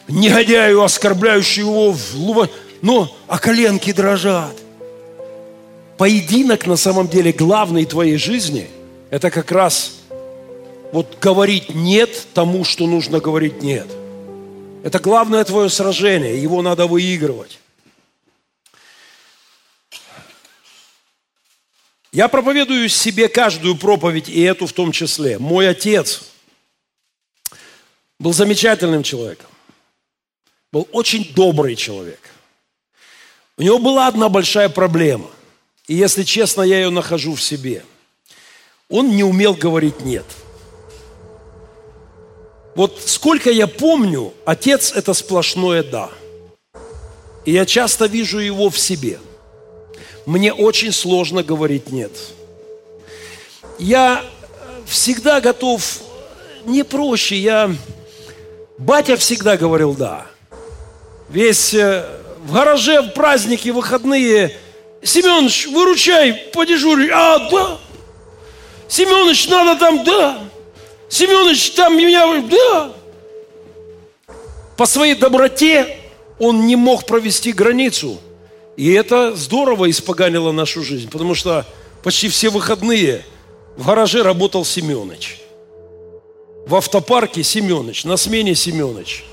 [0.06, 2.48] негодяю, оскорбляющему его в лува...
[2.82, 4.56] Но, а коленки дрожат.
[5.98, 8.68] Поединок на самом деле главный твоей жизни–
[9.10, 9.99] это как раз
[10.92, 13.88] вот говорить «нет» тому, что нужно говорить «нет».
[14.82, 17.58] Это главное твое сражение, его надо выигрывать.
[22.12, 25.38] Я проповедую себе каждую проповедь, и эту в том числе.
[25.38, 26.22] Мой отец
[28.18, 29.50] был замечательным человеком
[30.72, 32.20] был очень добрый человек.
[33.56, 35.30] У него была одна большая проблема.
[35.86, 37.84] И если честно, я ее нахожу в себе.
[38.88, 40.24] Он не умел говорить «нет».
[42.74, 46.10] Вот сколько я помню, отец– это сплошное «да».
[47.44, 49.18] И я часто вижу его в себе.
[50.26, 52.12] Мне очень сложно говорить «нет».
[53.78, 54.24] Я
[54.86, 56.00] всегда готов,
[56.64, 57.74] не проще, я...
[58.78, 60.26] Батя всегда говорил «да»
[61.30, 62.04] весь э,
[62.44, 64.56] в гараже, в праздники, выходные.
[65.02, 67.08] Семенович, выручай, подежурь.
[67.12, 67.78] А, да.
[68.88, 70.38] Семенович, надо там, да.
[71.10, 72.92] Семенович, там меня, да.
[74.76, 75.98] По своей доброте
[76.38, 78.18] он не мог провести границу.
[78.76, 81.66] И это здорово испоганило нашу жизнь, потому что
[82.04, 83.24] почти все выходные
[83.76, 85.40] в гараже работал Семенович.
[86.66, 89.24] В автопарке Семенович, на смене Семенович.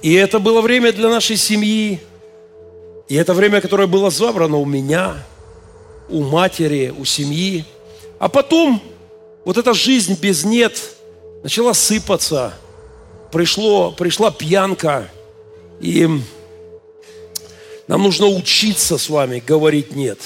[0.00, 2.00] И это было время для нашей семьи.
[3.08, 5.22] И это время, которое было забрано у меня,
[6.08, 7.66] у матери, у семьи.
[8.18, 8.80] А потом
[9.44, 10.93] вот эта жизнь без «нет»
[11.44, 12.54] начала сыпаться.
[13.30, 15.08] Пришло, пришла пьянка.
[15.80, 16.08] И
[17.86, 20.18] нам нужно учиться с вами говорить «нет».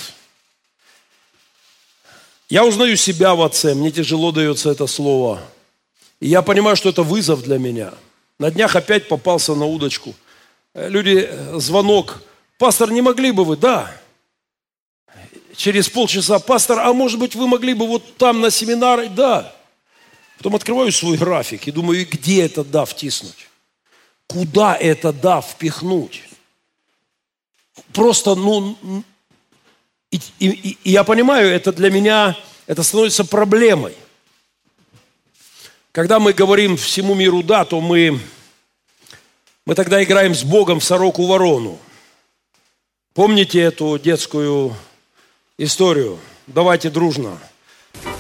[2.49, 5.39] Я узнаю себя в отце, мне тяжело дается это слово.
[6.19, 7.93] И я понимаю, что это вызов для меня–
[8.39, 10.15] на днях опять попался на удочку.
[10.73, 12.23] Э, люди, э, звонок.
[12.57, 13.57] Пастор, не могли бы вы?
[13.57, 13.93] Да.
[15.57, 19.09] Через полчаса, пастор, а может быть вы могли бы вот там на семинар?
[19.09, 19.53] Да.
[20.39, 23.49] Потом открываю свой график и думаю, где это да втиснуть?
[24.27, 26.23] Куда это да впихнуть?
[27.93, 28.77] Просто, ну,
[30.11, 32.37] и, и, и я понимаю, это для меня,
[32.67, 33.95] это становится проблемой–
[35.99, 38.21] Когда мы говорим всему миру «да», то мы,
[39.67, 41.77] мы тогда играем с Богом в сороку-ворону.
[43.15, 44.77] Помните эту детскую
[45.57, 46.21] историю?
[46.47, 47.39] Давайте дружно.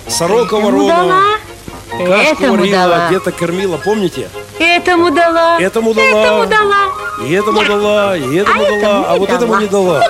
[0.09, 1.39] Сорока-ворона
[1.99, 3.09] кашку Этому варила, дала.
[3.09, 4.28] где-то кормила, помните?
[4.59, 5.61] Этому дала.
[5.61, 6.34] Этому дала.
[6.34, 7.26] Этому дала.
[7.26, 10.09] И этому дала, и этому А дала, а вот этому не дала.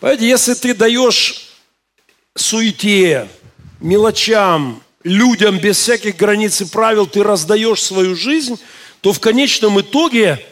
[0.00, 1.50] Понимаете, если ты даешь
[2.34, 3.28] суете,
[3.80, 8.58] мелочам, людям без всяких границ и правил, ты раздаешь свою жизнь,
[9.00, 10.44] то в конечном итоге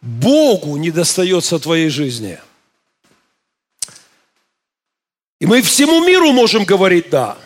[0.00, 2.38] Богу не достается твоей жизни.
[5.40, 7.36] И мы всему миру можем говорить «да».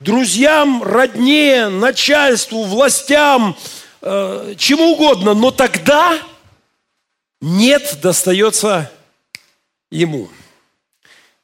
[0.00, 3.56] Друзьям, родне, начальству, властям,
[4.00, 5.34] э, чему угодно.
[5.34, 6.20] Но тогда
[7.40, 8.92] нет достается
[9.90, 10.28] ему.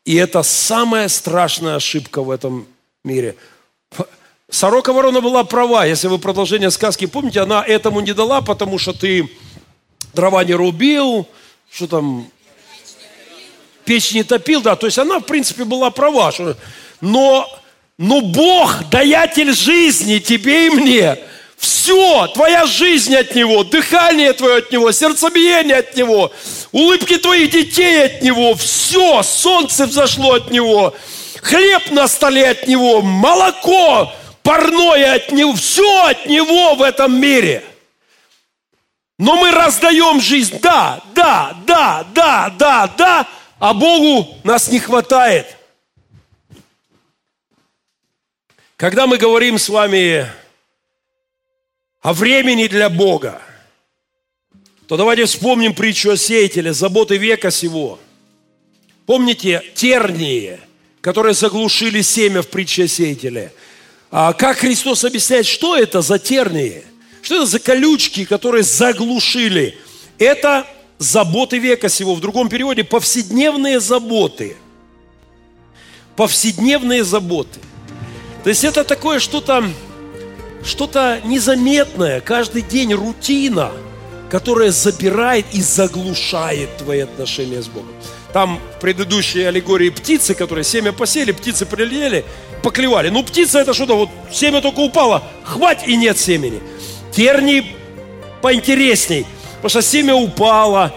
[0.05, 2.69] И это самая страшная ошибка в этом
[3.03, 3.35] мире.
[4.49, 5.85] Сорока ворона была права.
[5.85, 9.29] Если вы продолжение сказки помните, она этому не дала, потому что ты
[10.13, 11.27] дрова не рубил,
[11.73, 12.31] что там,
[13.85, 14.77] печь не топил, да.
[14.77, 16.31] То есть она, в принципе, была права.
[16.31, 16.57] Что...
[17.01, 17.49] Но,
[17.99, 21.19] но Бог, даятель жизни тебе и мне,
[21.57, 26.33] все, твоя жизнь от Него, дыхание твое от Него, сердцебиение от Него,
[26.73, 30.95] улыбки твоих детей от Него, все, солнце взошло от Него,
[31.41, 37.65] хлеб на столе от Него, молоко парное от Него, все от Него в этом мире.
[39.19, 43.27] Но мы раздаем жизнь, да, да, да, да, да, да,
[43.61, 45.47] а Богу нас не хватает.
[48.85, 50.31] Когда мы говорим с вами
[52.03, 53.41] о времени для Бога,
[54.87, 57.99] то давайте вспомним притчу о сеятеле, заботы века сего.
[59.07, 60.61] Помните тернии,
[61.01, 63.55] которые заглушили семя в притче о сеятеле?
[64.11, 66.85] А как Христос объясняет, что это за тернии?
[67.23, 69.79] Что это за колючки, которые заглушили?
[70.19, 70.67] Это
[70.99, 72.15] заботы века сего.
[72.15, 74.59] В другом переводе повседневные заботы.
[76.17, 77.61] Повседневные заботы.
[78.45, 79.65] То есть это такое что-то
[80.65, 83.71] что-то незаметное, каждый день рутина,
[84.31, 87.91] которая забирает и заглушает твои отношения с Богом.
[88.33, 92.25] Там в предыдущей аллегории птицы, которые семя посели, птицы прилетели,
[92.63, 93.11] поклевали.
[93.11, 96.61] Ну, птица это что-то, вот семя только упало, хвать и нет семени.
[97.13, 97.77] Терни
[98.43, 99.27] поинтересней,
[99.57, 100.95] потому что семя упало,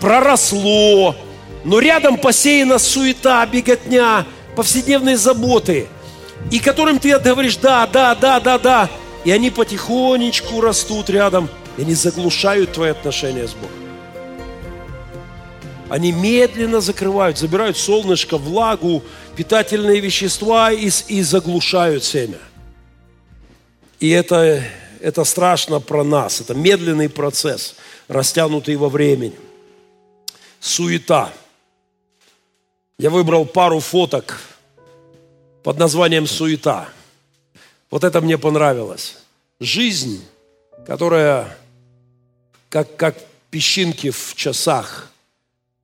[0.00, 1.16] проросло,
[1.64, 5.88] но рядом посеяна суета, беготня, повседневные заботы–
[6.50, 8.90] и которым ты говоришь да, да, да, да, да.
[9.24, 13.70] И они потихонечку растут рядом, и они заглушают твои отношения с Богом.
[15.88, 19.02] Они медленно закрывают, забирают солнышко, влагу,
[19.36, 22.38] питательные вещества и, и заглушают семя.
[23.98, 24.62] И это,
[25.00, 26.40] это страшно про нас.
[26.40, 27.74] Это медленный процесс,
[28.06, 29.34] растянутый во времени.
[30.60, 31.32] Суета.
[32.98, 34.40] Я выбрал пару фоток
[35.62, 36.88] под названием «Суета».
[37.90, 39.16] Вот это мне понравилось.
[39.60, 40.22] Жизнь,
[40.86, 41.56] которая
[42.68, 43.16] как, как
[43.50, 45.10] песчинки в часах,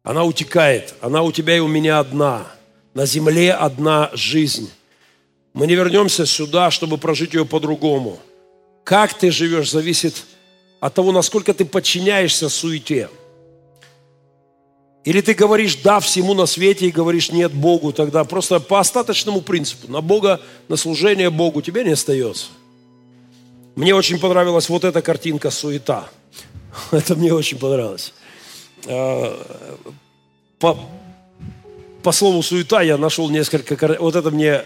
[0.03, 2.47] она утекает, она у тебя и у меня одна.
[2.93, 4.71] На земле одна жизнь.
[5.55, 8.21] Мы не вернемся сюда, чтобы прожить ее по-другому.
[8.85, 10.25] Как ты живешь, зависит
[10.79, 13.09] от того, насколько ты подчиняешься суете.
[15.05, 19.43] Или ты говоришь «да» всему на свете и говоришь «нет» Богу, тогда просто по остаточному
[19.43, 19.93] принципу.
[19.93, 22.47] На Бога, на служение Богу тебе не остается.
[23.77, 26.09] Мне очень понравилась вот эта картинка «Суета».
[26.91, 28.15] Это мне очень понравилось.
[28.87, 29.37] А,
[30.59, 30.79] По,
[32.03, 33.77] по слову «суета» я нашел несколько...
[34.01, 34.65] Вот это мне...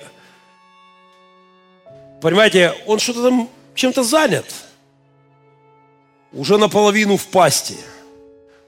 [2.20, 4.47] Понимаете, он что-то там чем-то занят.
[6.32, 7.76] Уже наполовину в пасти.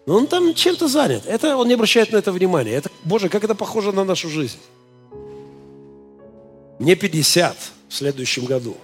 [0.06, 1.24] Но он там чем-то занят.
[1.26, 2.72] Это он не обращает на это внимания.
[2.72, 4.58] Это, Боже, как это похоже на нашу жизнь.
[6.78, 7.56] Мне 50
[7.88, 8.76] в следующем году.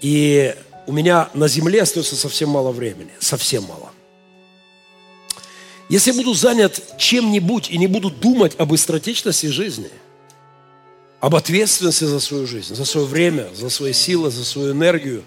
[0.00, 0.54] И
[0.86, 3.10] у меня на земле остается совсем мало времени.
[3.18, 3.90] Совсем мало.
[5.88, 9.90] Если я буду занят чем-нибудь и не буду думать об быстротечности жизни,
[11.20, 15.24] об ответственности за свою жизнь, за свое время, за свои силы, за свою энергию,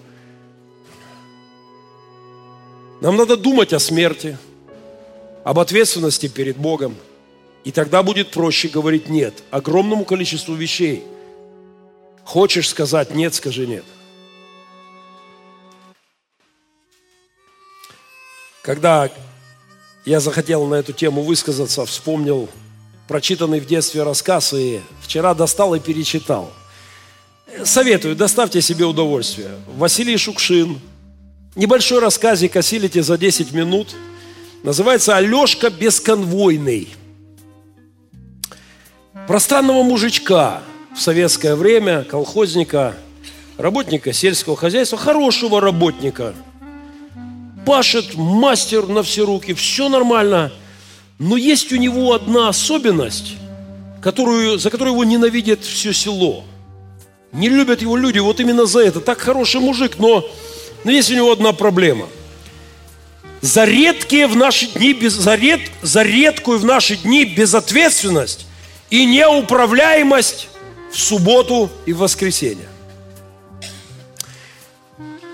[3.00, 4.36] нам надо думать о смерти,
[5.44, 6.96] об ответственности перед Богом.
[7.64, 11.04] И тогда будет проще говорить «нет» огромному количеству вещей.
[12.24, 13.84] Хочешь сказать «нет», скажи «нет».
[18.62, 19.10] Когда
[20.04, 22.48] я захотел на эту тему высказаться, вспомнил
[23.06, 26.52] прочитанный в детстве рассказ и вчера достал и перечитал.
[27.64, 29.50] советую, доставьте себе удовольствие.
[29.76, 30.78] Василий Шукшин.
[31.58, 33.88] Небольшой рассказик осилите за 10 минут.
[34.62, 36.86] Называется «Алешка бесконвойный».
[39.26, 40.62] Про странного мужичка
[40.94, 42.94] в советское время, колхозника,
[43.56, 46.32] работника сельского хозяйства, хорошего работника.
[47.66, 50.52] Пашет, мастер на все руки, все нормально.
[51.18, 53.34] Но есть у него одна особенность,
[54.00, 56.44] которую, за которую его ненавидит все село.
[57.32, 59.00] Не любят его люди вот именно за это.
[59.00, 60.24] Так хороший мужик, но,
[60.84, 62.08] но есть у него одна проблема.
[63.40, 68.46] За редкие в наши дни, за, ред, за редкую в наши дни безответственность
[68.90, 70.48] и неуправляемость
[70.92, 72.68] в субботу и в воскресенье.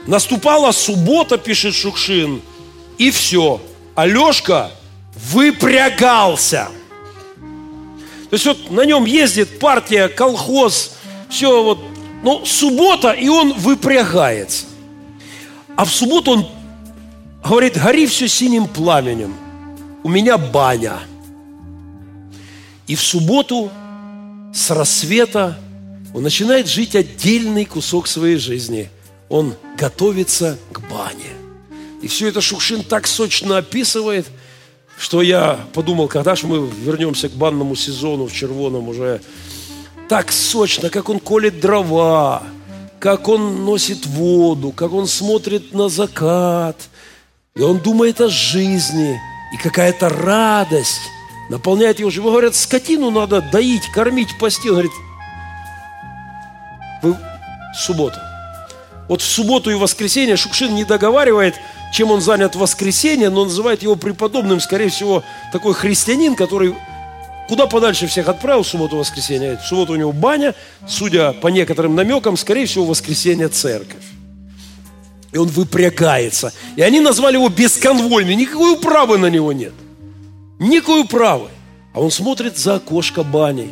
[0.07, 2.43] Наступала суббота, пишет Шукшин,
[2.99, 3.61] и все.
[3.95, 4.71] Алешка
[5.15, 6.69] выпрягался.
[8.29, 10.97] То есть вот на нем ездит партия, колхоз,
[11.31, 11.79] все вот.
[12.23, 14.67] Но суббота, и он выпрягается.
[15.77, 16.47] А в субботу он
[17.43, 19.35] говорит, гори все синим пламенем.
[20.03, 21.01] У меня баня.
[22.87, 23.71] И в субботу
[24.53, 25.59] с рассвета
[26.15, 28.89] он начинает жить отдельный кусок своей жизни.
[29.29, 31.33] Он готовится к бане.
[32.03, 34.27] И все это Шукшин так сочно описывает,
[34.99, 39.21] что я подумал, когда же мы вернемся к банному сезону в червоном уже
[40.09, 42.45] так сочно, как он колет дрова,
[42.99, 46.77] как он носит воду, как он смотрит на закат.
[47.55, 49.21] И он думает о жизни,
[49.53, 51.01] и какая-то радость
[51.51, 52.33] наполняет его живот.
[52.33, 54.69] Говорят, скотину надо доить, кормить, пасти.
[54.69, 54.93] Он говорит,
[57.03, 57.17] вы
[57.75, 58.21] суббота.
[59.09, 61.55] Вот в субботу и воскресенье Шукшин не договаривает,
[61.93, 65.23] чем он занят в воскресенье, но называет его преподобным, скорее всего,
[65.53, 66.75] такой христианин, который
[67.49, 69.59] куда подальше всех отправил в субботу воскресенье.
[69.63, 70.55] В субботу у него баня,
[70.87, 74.05] судя по некоторым намекам, скорее всего, воскресенье церковь.
[75.33, 76.53] И он выпрягается.
[76.77, 78.37] И они назвали его бесконвольный.
[78.37, 79.73] Никакой управы на него нет.
[80.61, 81.49] Никакой управы.
[81.93, 83.71] А он смотрит за окошко бани.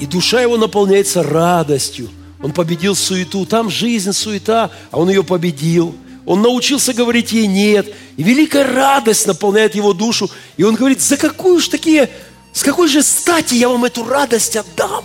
[0.00, 2.08] И душа его наполняется радостью.
[2.42, 3.44] Он победил суету.
[3.44, 5.94] Там жизнь, суета, а он ее победил.
[6.24, 7.94] Он научился говорить ей «нет».
[8.18, 10.30] И великая радость наполняет его душу.
[10.58, 12.10] И он говорит, за какую же такие
[12.58, 15.04] с какой же стати я вам эту радость отдам?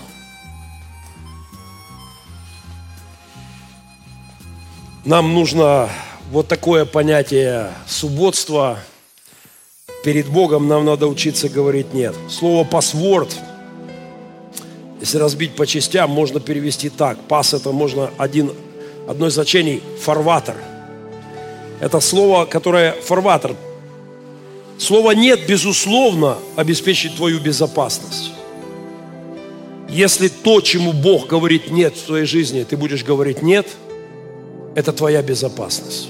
[5.05, 5.87] Нам нужно
[6.31, 8.79] вот такое понятие субботства.
[10.03, 12.15] Перед Богом нам надо учиться говорить «нет».
[12.27, 13.37] Слово «пасворд»,
[14.99, 17.19] если разбить по частям, можно перевести так.
[17.27, 18.51] «Пас»– это можно один,
[19.07, 20.55] одно из значений– «фарватер».
[21.79, 23.55] Это слово, которое «фарватер»
[24.83, 28.33] Слово «нет» безусловно обеспечит твою безопасность.
[29.87, 33.65] Если то, чему Бог говорит «нет» в твоей жизни, ты будешь говорить «нет»,
[34.75, 36.09] это твоя безопасность.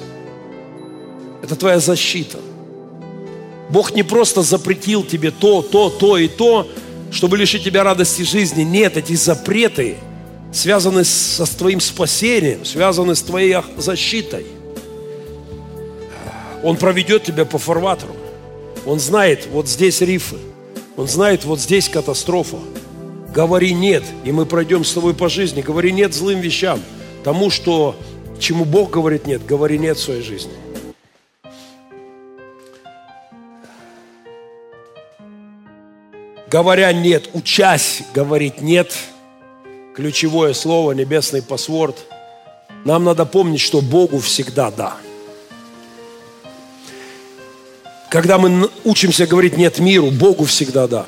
[1.43, 2.39] Это твоя защита.
[3.69, 6.67] Бог не просто запретил тебе то, то, то и то,
[7.11, 8.63] чтобы лишить тебя радости жизни.
[8.63, 9.97] Нет, эти запреты
[10.51, 14.47] связаны со твоим спасением, связаны с твоей защитой.
[16.63, 18.15] Он проведет тебя по фарватеру.
[18.85, 20.37] Он знает, вот здесь рифы.
[20.97, 22.57] Он знает, вот здесь катастрофа.
[23.33, 25.61] Говори нет, и мы пройдем с тобой по жизни.
[25.61, 26.81] Говори нет злым вещам.
[27.23, 27.95] Тому, что,
[28.39, 30.51] чему Бог говорит нет, говори нет в своей жизни.
[36.51, 38.93] Говоря нет, учась говорить нет,
[39.95, 41.97] ключевое слово, небесный пасворд,
[42.85, 44.97] нам надо помнить, что Богу всегда да.
[48.13, 51.07] Когда мы учимся говорить «нет» миру, Богу всегда «да».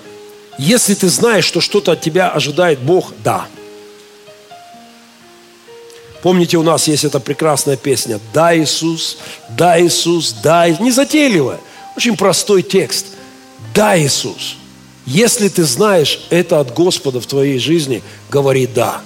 [0.58, 3.48] Если ты знаешь, что что-то от тебя ожидает Бог, да.
[6.24, 9.20] Помните, у нас есть эта прекрасная песня «Да, Иисус,
[9.52, 10.68] да, Иисус, да».
[10.68, 11.60] Не затейливая,
[11.96, 13.06] очень простой текст.
[13.76, 14.56] «Да, Иисус».
[15.06, 18.02] Если ты знаешь это от Господа в твоей жизни,
[18.32, 19.04] говори «да».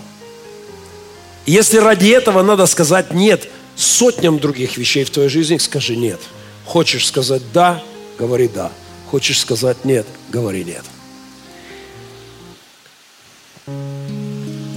[1.45, 6.21] Если ради этого надо сказать «нет» сотням других вещей в твоей жизни, скажи «нет».
[6.69, 7.81] Хочешь сказать «да»,
[8.19, 8.71] говори «да».
[9.09, 10.83] Хочешь сказать «нет», говори «нет».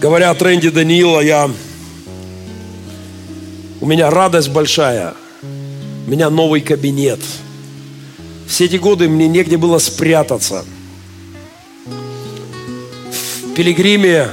[0.01, 1.51] Говоря о тренде Даниила, я...
[3.83, 5.13] у меня радость большая.
[6.07, 7.21] У меня новый кабинет.
[8.49, 10.65] Все эти годы мне негде было спрятаться.
[11.85, 14.31] В Пилигриме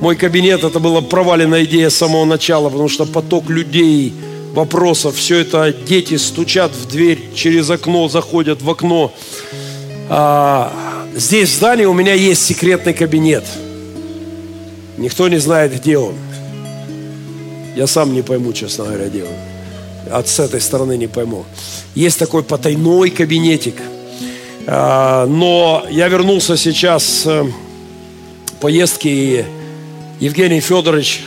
[0.00, 4.14] мой кабинет, это была проваленная идея с самого начала, потому что поток людей–
[4.52, 5.16] вопросов.
[5.16, 9.12] Все это дети стучат в дверь через окно, заходят в окно.
[10.08, 10.72] А,
[11.14, 13.44] здесь в здании у меня есть секретный кабинет.
[14.98, 16.14] Никто не знает, где он.
[17.76, 19.30] Я сам не пойму, честно говоря, дело.
[20.10, 21.44] От с этой стороны не пойму.
[21.94, 23.76] Есть такой потайной кабинетик.
[24.66, 27.44] А, но я вернулся сейчас э,
[28.60, 29.44] поездки и
[30.20, 31.22] Евгений Федорович,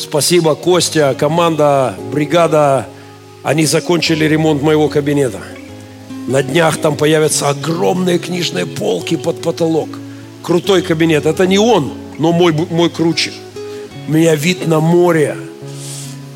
[0.00, 2.86] спасибо, Костя, команда, бригада,
[3.42, 5.40] они закончили ремонт моего кабинета.
[6.26, 9.88] На днях там появятся огромные книжные полки под потолок.
[10.42, 11.26] Крутой кабинет.
[11.26, 13.32] Это не он, но мой, мой круче.
[14.08, 15.36] У меня вид на море.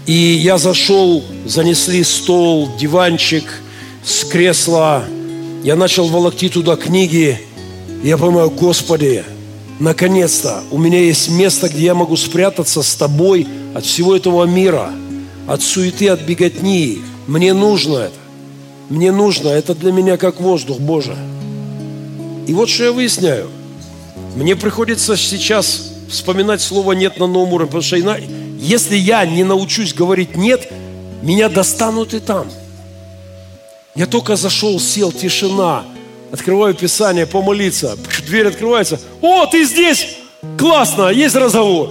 [0.07, 3.45] И я зашел, занесли стол, диванчик
[4.05, 5.05] с кресла.
[5.63, 7.41] Я начал волокти туда книги.
[8.03, 9.25] Я понимаю, Господи,
[9.81, 14.93] наконец-то у меня есть место, где я могу спрятаться с тобой от всего этого мира,
[15.47, 17.01] от суеты, от беготни.
[17.27, 18.15] Мне нужно это.
[18.89, 19.49] Мне нужно.
[19.49, 21.17] Это для меня как воздух, Боже.
[22.47, 23.51] И вот что я выясняю.
[24.37, 27.97] Мне приходится сейчас вспоминать слово «нет» на новом уровне, потому что
[28.59, 30.71] если я не научусь говорить «нет»,
[31.23, 32.47] меня достанут и там.
[33.95, 35.85] Я только зашел, сел, тишина,
[36.35, 39.01] открываю Писание, помолиться, дверь открывается.
[39.23, 40.19] О, ты здесь!
[40.59, 41.91] Классно, есть разговор.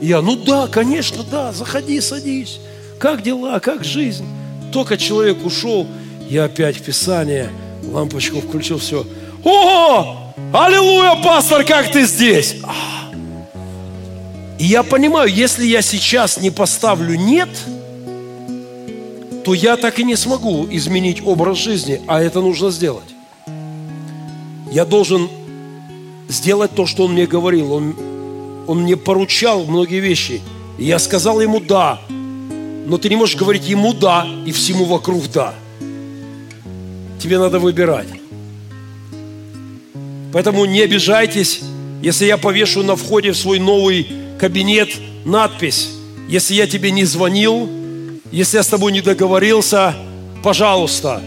[0.00, 2.58] Я, ну да, конечно, да, заходи, садись.
[2.98, 4.26] Как дела, как жизнь?
[4.72, 5.86] Только человек ушел,
[6.28, 7.50] я опять в Писание,
[7.84, 9.06] лампочку включил, все.
[9.44, 12.56] О, аллилуйя, пастор, как ты здесь?
[14.58, 17.48] И я понимаю, если я сейчас не поставлю «нет»,
[19.44, 23.11] то я так и не смогу изменить образ жизни, а это нужно сделать.
[24.72, 25.28] Я должен
[26.28, 27.74] сделать то, что он мне говорил.
[27.74, 27.94] Он,
[28.66, 30.40] он мне поручал многие вещи.
[30.78, 32.00] И я сказал ему «да».
[32.08, 35.54] Но ты не можешь говорить ему «да» и всему вокруг «да».
[37.20, 38.08] Тебе надо выбирать.
[40.32, 41.60] Поэтому не обижайтесь,
[42.00, 44.06] если я повешу на входе в свой новый
[44.40, 44.88] кабинет
[45.26, 45.90] надпись.
[46.30, 47.68] Если я тебе не звонил,
[48.30, 49.94] если я с тобой не договорился,
[50.42, 51.22] пожалуйста,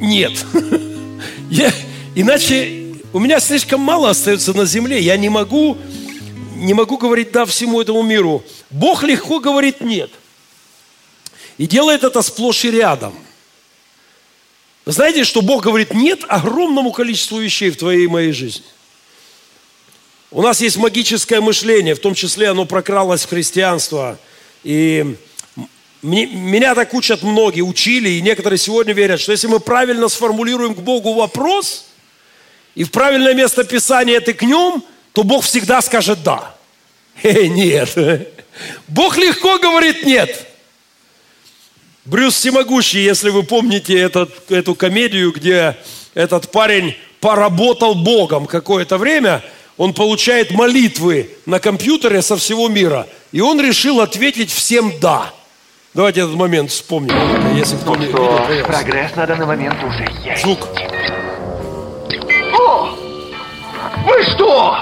[0.00, 0.32] нет.
[2.14, 5.00] Иначе у меня слишком мало остается на земле.
[5.00, 5.78] Я не могу,
[6.56, 8.44] не могу говорить да всему этому миру.
[8.70, 10.10] Бог легко говорит нет.
[11.56, 13.14] И делает это сплошь и рядом.
[14.84, 18.64] Вы знаете, что Бог говорит нет огромному количеству вещей в твоей и моей жизни.
[20.30, 24.18] У нас есть магическое мышление, в том числе оно прокралось в христианство.
[24.64, 25.16] И
[26.02, 30.80] меня так учат многие, учили, и некоторые сегодня верят, что если мы правильно сформулируем к
[30.80, 31.91] Богу вопрос,
[32.74, 36.54] и в правильное место Писания тыкнем, то Бог всегда скажет «да».
[37.22, 37.96] Эй, нет.
[38.88, 40.46] Бог легко говорит «нет».
[42.04, 45.76] Брюс Всемогущий, если вы помните этот, эту комедию, где
[46.14, 49.42] этот парень поработал Богом какое-то время,
[49.76, 55.32] он получает молитвы на компьютере со всего мира, и он решил ответить всем «да».
[55.94, 57.14] Давайте этот момент вспомним,
[57.54, 60.42] если кто ну не прогресс на данный момент уже есть.
[60.42, 60.68] Звук.
[64.30, 64.76] Что?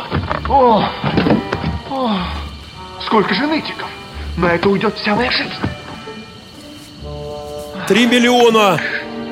[0.48, 0.84] О!
[1.90, 2.16] О!
[3.04, 3.88] Сколько же нытиков?
[4.36, 5.52] На это уйдет вся моя жизнь.
[7.88, 8.80] Три миллиона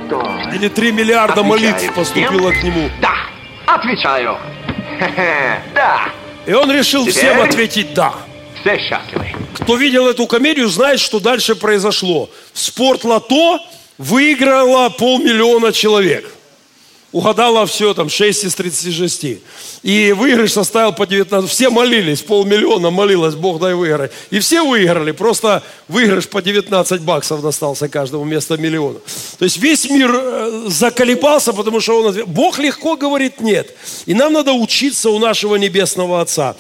[0.07, 0.23] Что?
[0.53, 2.61] или три миллиарда Отвечаю молитв поступило всем?
[2.61, 2.91] к нему.
[3.01, 3.15] Да,
[3.67, 4.37] отвечаю.
[4.99, 6.01] Хе-хе, да,
[6.47, 7.15] И он решил Теперь?
[7.19, 8.15] всем ответить «да».
[8.61, 9.29] все счастливы.
[9.61, 12.29] Кто видел эту комедию, знает, что дальше произошло.
[12.53, 13.61] В спортлото
[13.99, 16.29] выиграло полмиллиона человек.
[17.11, 19.39] Угадала все, там, 6 из 36.
[19.83, 21.49] И выигрыш составил по 19.
[21.49, 24.13] Все молились, полмиллиона молилось, Бог дай выиграть.
[24.29, 28.99] И все выиграли, просто выигрыш по 19 баксов достался каждому вместо миллиона.
[29.39, 32.25] То есть весь мир э, заколебался, потому что он...
[32.27, 33.75] Бог легко говорит нет.
[34.05, 36.57] И нам надо учиться у нашего Небесного Отца.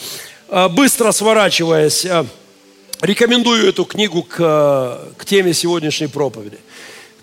[0.49, 2.25] А, Быстро сворачиваясь, а,
[3.03, 6.59] рекомендую эту книгу к, э, к теме сегодняшней проповеди.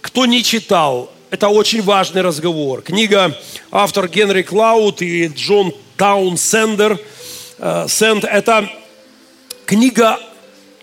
[0.01, 2.81] Кто не читал, это очень важный разговор.
[2.81, 3.37] Книга
[3.71, 6.99] автор Генри Клауд и Джон Таунсендер.
[7.57, 8.69] Э, Сенд, это
[9.65, 10.19] книга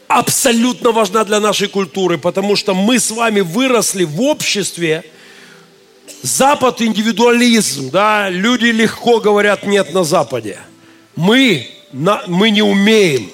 [0.09, 5.05] абсолютно важна для нашей культуры, потому что мы с вами выросли в обществе,
[6.23, 10.59] Запад индивидуализм, да, люди легко говорят нет на Западе.
[11.16, 13.31] Мы, на- мы не умеем.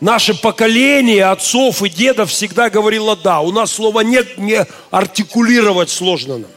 [0.00, 3.40] Наше поколение отцов и дедов всегда говорило «да».
[3.40, 6.50] У нас слово «нет» не артикулировать сложно нам.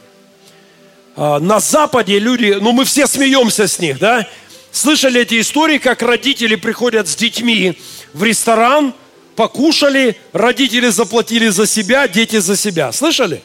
[1.16, 4.28] А, На Западе люди, ну мы все смеемся с них, да?
[4.70, 7.76] Слышали эти истории, как родители приходят с детьми
[8.14, 8.94] в ресторан,
[9.34, 12.92] покушали, родители заплатили за себя, дети за себя.
[12.92, 13.42] Слышали?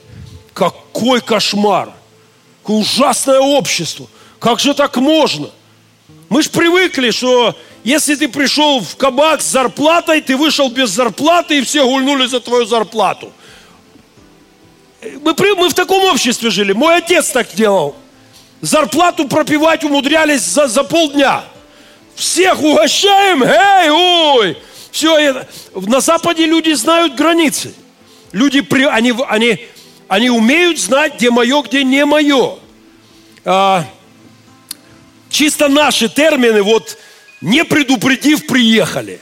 [0.54, 1.92] Какой кошмар!
[2.62, 4.08] Какое ужасное общество!
[4.40, 5.50] Как же так можно?
[6.30, 7.58] Мы же привыкли, что
[7.88, 12.42] если ты пришел в кабак с зарплатой, ты вышел без зарплаты, и все гульнули за
[12.42, 13.32] твою зарплату.
[15.02, 16.74] Мы, мы в таком обществе жили.
[16.74, 17.96] Мой отец так делал.
[18.60, 21.46] Зарплату пропивать умудрялись за, за полдня.
[22.14, 24.58] Всех угощаем, эй, ой.
[24.92, 25.48] Все это.
[25.74, 27.74] На Западе люди знают границы.
[28.34, 29.66] Люди, они, они,
[30.10, 32.60] они умеют знать, где мое, где не мое.
[33.46, 33.86] А,
[35.30, 36.98] чисто наши термины, вот
[37.42, 39.20] не предупредив, приехали.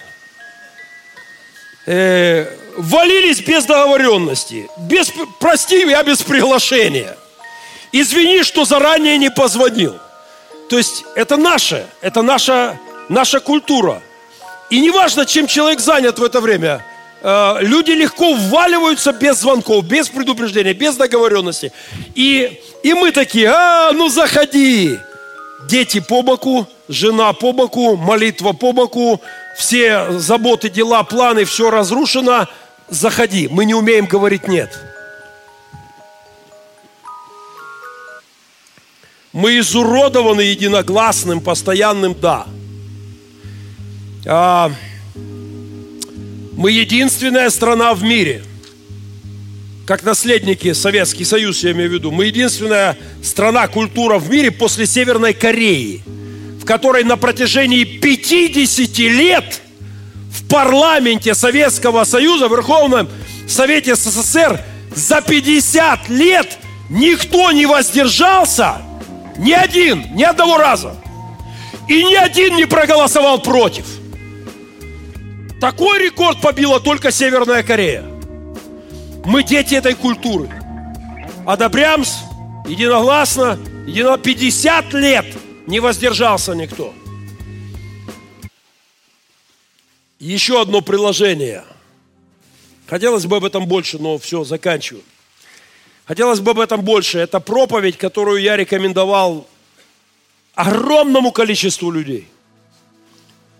[1.85, 2.47] Э,
[2.77, 4.69] валились без договоренности.
[4.77, 7.17] Без, прости, я без приглашения.
[7.91, 9.95] Извини, что заранее не позвонил.
[10.69, 12.79] То есть это наше, это наша,
[13.09, 14.01] наша культура.
[14.69, 16.83] И неважно, чем человек занят в это время,
[17.21, 21.71] э, люди легко вваливаются без звонков, без предупреждения, без договоренности.
[22.15, 24.97] И, и мы такие, а, ну заходи.
[25.69, 29.21] Дети по боку, жена по боку, молитва по боку,
[29.57, 32.47] все заботы, дела, планы, все разрушено,
[32.89, 33.47] заходи.
[33.47, 34.79] Мы не умеем говорить нет.
[39.33, 42.47] Мы изуродованы единогласным, постоянным «да».
[44.27, 44.71] А,
[46.53, 48.43] мы единственная страна в мире,
[49.85, 54.87] как наследники Советский Союз, я имею в виду, мы единственная страна, культура в мире после
[54.87, 56.01] Северной Кореи–
[56.65, 59.61] которой на протяжении 50 лет
[60.31, 63.07] в парламенте Советского Союза, в Верховном
[63.47, 64.59] Совете СССР
[64.93, 66.57] за 50 лет
[66.89, 68.81] никто не воздержался,
[69.37, 70.95] ни один, ни одного раза.
[71.87, 73.85] И ни один не проголосовал против.
[75.61, 78.03] Такой рекорд побила только Северная Корея.
[79.23, 80.49] Мы дети этой культуры.
[81.45, 82.03] Одобряем
[82.67, 85.25] единогласно, едино 50 лет–
[85.67, 86.93] не воздержался никто.
[90.19, 91.63] Еще одно приложение.
[92.87, 95.03] Хотелось бы об этом больше, но все, заканчиваю.
[96.05, 97.19] Хотелось бы об этом больше.
[97.19, 99.47] Это проповедь, которую я рекомендовал
[100.53, 102.27] огромному количеству людей.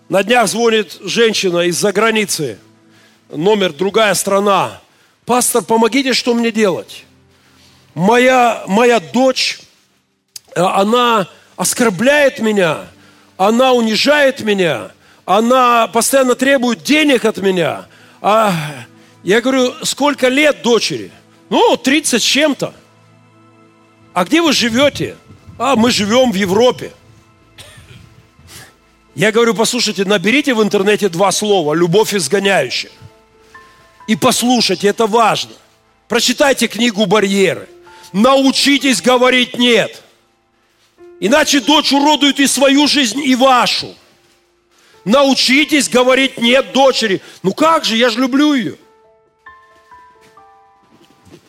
[0.07, 2.60] На днях звонит женщина из-за границы,
[3.30, 4.80] номер другая страна.
[5.26, 7.06] Пастор, помогите, что мне делать?
[7.95, 9.60] Моя, моя дочь,
[10.53, 12.88] э, она оскорбляет меня,
[13.38, 14.91] она унижает меня,
[15.26, 17.86] она постоянно требует денег от меня.
[18.22, 18.53] А
[19.23, 21.11] я говорю, сколько лет дочери?
[21.49, 22.73] Ну, 30 с чем-то.
[24.14, 25.15] А где вы живете?
[25.57, 26.91] А, мы живем в Европе.
[29.15, 32.91] Я говорю, послушайте, наберите в интернете два слова «любовь изгоняющая».
[34.07, 35.53] И послушайте, это важно.
[36.10, 37.69] Прочитайте книгу «Барьеры».
[38.11, 40.03] Научитесь говорить «нет».
[41.26, 43.96] Иначе дочь уродует и свою жизнь, и вашу.
[45.06, 47.20] Научитесь говорить нет дочери.
[47.42, 48.76] Ну как же, я же люблю ее.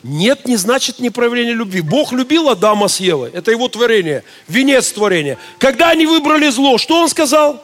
[0.02, 1.82] Нет не значит не проявление любви.
[1.82, 3.30] Бог любил Адама с Евой.
[3.34, 5.36] Это его творение, венец творения.
[5.58, 7.62] Когда они выбрали зло, что он сказал?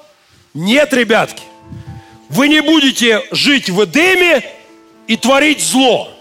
[0.53, 1.43] Нет, ребятки,
[2.29, 4.45] вы не будете жить в Эдеме
[5.07, 6.13] и творить зло.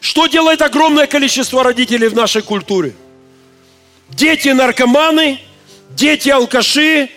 [0.00, 2.94] Что делает огромное количество родителей в нашей культуре?
[4.10, 5.40] Дети наркоманы,
[5.90, 7.10] дети алкаши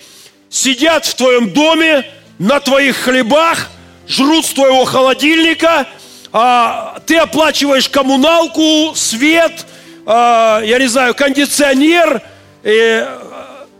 [0.50, 2.06] сидят в твоем доме,
[2.40, 3.70] на твоих хлебах,
[4.08, 5.88] жрут с твоего холодильника,
[6.32, 9.66] а, ты оплачиваешь коммуналку, свет,
[10.06, 12.22] а, я не знаю, кондиционер,
[12.64, 13.08] и,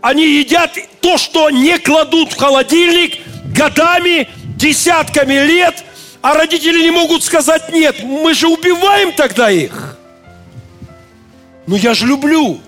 [0.00, 3.20] они едят то, что не кладут в холодильник
[3.56, 5.82] годами, десятками лет,
[6.20, 8.02] а родители не могут сказать нет.
[8.02, 9.96] Мы же убиваем тогда их.
[11.66, 12.60] Ну я же люблю.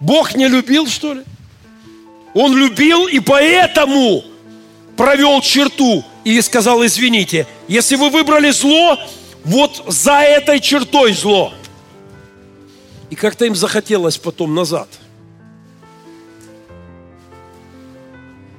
[0.00, 1.22] Бог не любил, что ли?
[2.34, 4.24] Он любил и поэтому
[4.96, 8.98] провел черту и сказал, извините, если вы выбрали зло,
[9.44, 11.52] вот за этой чертой зло.
[13.10, 14.88] И как-то им захотелось потом назад.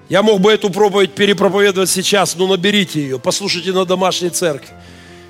[0.10, 4.76] Я мог бы эту проповедь перепроповедовать сейчас, но наберите ее, послушайте на домашней церкви.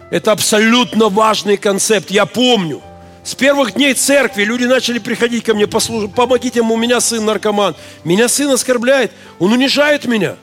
[0.10, 2.10] Это абсолютно важный концепт.
[2.10, 2.82] Я помню–
[3.24, 7.24] с первых дней церкви люди начали приходить ко мне, послушать, помогите ему, у меня сын
[7.24, 7.76] наркоман.
[8.04, 10.38] Меня сын оскорбляет, он унижает меня.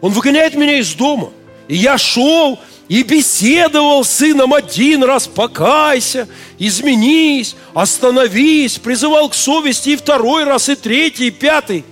[0.00, 1.30] Он выгоняет меня из дома.
[1.68, 2.58] И я шел
[2.88, 6.26] и беседовал с сыном один раз, покайся,
[6.58, 11.84] изменись, остановись, призывал к совести и второй раз, и третий, и пятый.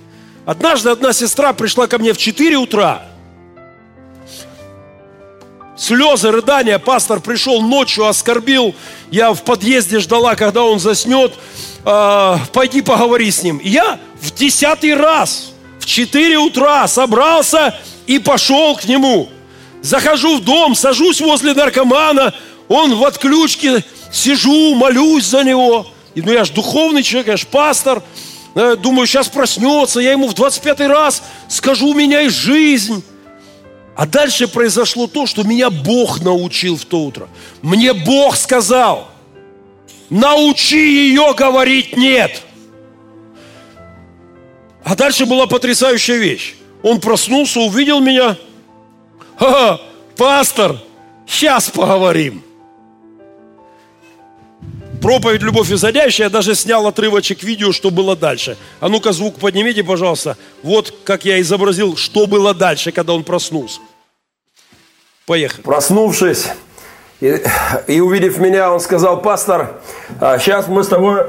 [0.45, 3.07] Однажды одна сестра пришла ко мне в 4 утра–
[5.77, 6.79] Слезы, рыдания.
[6.79, 8.73] Пастор пришел ночью, оскорбил.
[9.11, 11.33] Я в подъезде ждала, когда он заснет.
[11.85, 13.57] Э, пойди поговори с ним.
[13.57, 19.29] И я в десятый раз, в 4 утра собрался и пошел к нему.
[19.83, 22.33] Захожу в дом, сажусь возле наркомана,
[22.67, 25.85] он в отключке, сижу, молюсь за него.
[26.15, 28.01] И, ну я же духовный человек, я же пастор.
[28.55, 33.03] Э, думаю, сейчас проснется, я ему в 25 раз скажу, меняй жизнь.
[33.97, 37.27] А дальше произошло то, что меня Бог научил в то утро.
[37.63, 39.09] Мне Бог сказал,
[40.11, 42.43] научи ее говорить «нет».
[44.83, 46.53] А дальше была потрясающая вещь.
[46.83, 48.37] Он проснулся, увидел меня.
[49.35, 49.81] Ха,
[50.15, 50.77] пастор,
[51.25, 52.43] сейчас поговорим.
[55.07, 58.57] Проповедь «Любовь исходящая», я даже снял отрывочек видео, что было дальше.
[58.81, 60.35] А ну-ка звук поднимите, пожалуйста.
[60.63, 63.79] Вот как я изобразил, что было дальше, когда он проснулся.
[65.25, 65.61] Поехали.
[65.61, 66.47] Проснувшись
[67.21, 67.41] и,
[67.87, 69.79] и увидев меня, он сказал, пастор,
[70.19, 71.25] сейчас а мы с тобой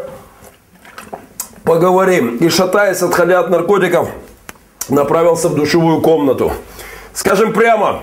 [1.63, 2.37] поговорим.
[2.39, 4.09] И шатаясь, отходя от наркотиков,
[4.89, 6.53] направился в душевую комнату.
[7.15, 8.03] Скажем прямо,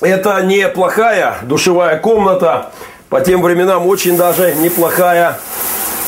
[0.00, 2.72] это не плохая душевая комната,
[3.08, 5.38] по тем временам очень даже неплохая.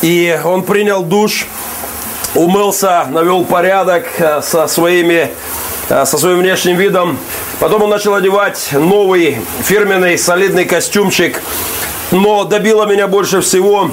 [0.03, 1.47] И он принял душ,
[2.35, 5.31] умылся, навел порядок э, со, своими,
[5.89, 7.19] э, со своим внешним видом.
[7.59, 11.43] Потом он начал одевать новый фирменный солидный костюмчик.
[12.11, 13.91] Но добило меня больше всего,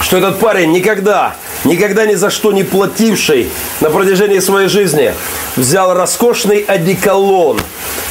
[0.00, 1.34] что этот парень никогда,
[1.64, 3.50] никогда ни за что не плативший
[3.80, 5.12] на протяжении своей жизни,
[5.56, 7.60] взял роскошный одеколон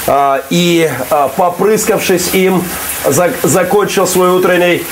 [0.06, 2.64] а, и, а, попрыскавшись им,
[3.44, 4.84] закончил свой утренний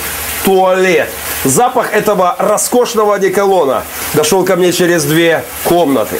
[0.43, 1.09] туалет.
[1.43, 6.17] Запах этого роскошного одеколона дошел ко мне через две комнаты.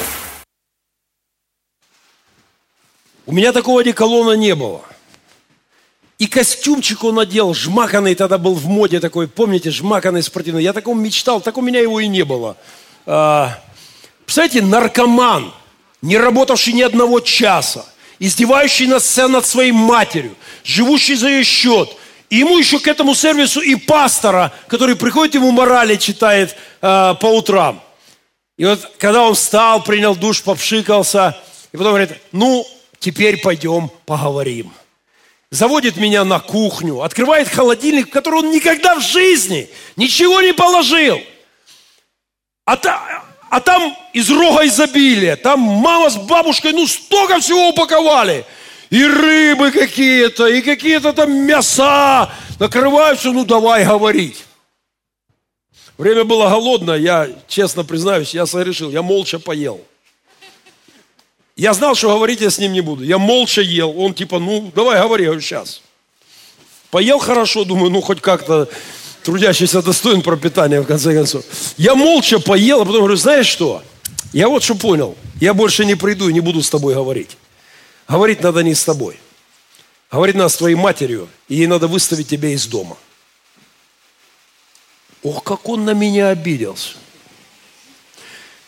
[3.26, 4.82] У меня такого одеколона не было.
[6.18, 10.64] И костюмчик он надел, жмаканный тогда был в моде такой, помните, жмаканный спортивный.
[10.64, 12.56] Я таком мечтал, так у меня его и не было.
[13.06, 13.60] А,
[14.26, 15.54] представляете, наркоман,
[16.02, 17.86] не работавший ни одного часа,
[18.20, 21.90] издевающий себя над своей матерью, живущий за ее счет.
[22.30, 27.26] И ему еще к этому сервису и пастора, который приходит ему морали читает э, по
[27.26, 27.84] утрам.
[28.58, 31.38] И вот когда он встал, принял душ, попшикался,
[31.74, 32.66] и потом говорит, ну,
[33.00, 34.72] теперь пойдем поговорим.
[35.52, 41.20] Заводит меня на кухню, открывает холодильник, в который он никогда в жизни ничего не положил.
[42.66, 45.36] А, та, а там из рога изобилия.
[45.36, 48.46] Там мама с бабушкой, ну, столько всего упаковали.
[48.90, 52.32] И рыбы какие-то, и какие-то там мяса.
[52.60, 54.44] Накрываются, ну, давай говорить.
[55.98, 59.80] Время было голодное, я честно признаюсь, я согрешил, я молча поел.
[61.56, 63.04] Я знал, что говорить я с ним не буду.
[63.04, 63.98] Я молча ел.
[63.98, 65.82] Он типа, ну, давай говори, я говорю, сейчас.
[66.92, 68.68] Поел хорошо, думаю, ну, хоть как-то
[69.24, 71.46] трудящийся достоин пропитания, в конце концов.
[71.78, 73.82] Я молча поел, а потом говорю, знаешь что?
[74.34, 75.16] Я вот что понял.
[75.40, 77.38] Я больше не приду и не буду с тобой говорить.
[78.08, 79.18] Говорить надо не с тобой.
[80.12, 82.98] Говорить надо с твоей матерью, и ей надо выставить тебя из дома.
[85.24, 86.96] Ох, как он на меня обиделся.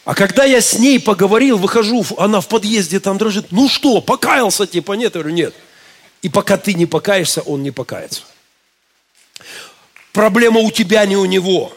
[0.08, 3.48] А когда я с ней поговорил, выхожу, она в подъезде там дрожит.
[3.52, 4.94] Ну что, покаялся типа?
[4.94, 5.54] Нет, я говорю, нет.
[6.22, 8.22] И пока ты не покаешься, он не покается.
[10.14, 11.74] Проблема у тебя, не у него.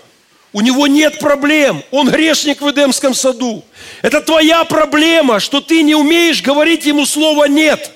[0.52, 1.82] У него нет проблем.
[1.90, 3.64] Он грешник в Эдемском саду.
[4.00, 7.90] Это твоя проблема, что ты не умеешь говорить ему слово «нет».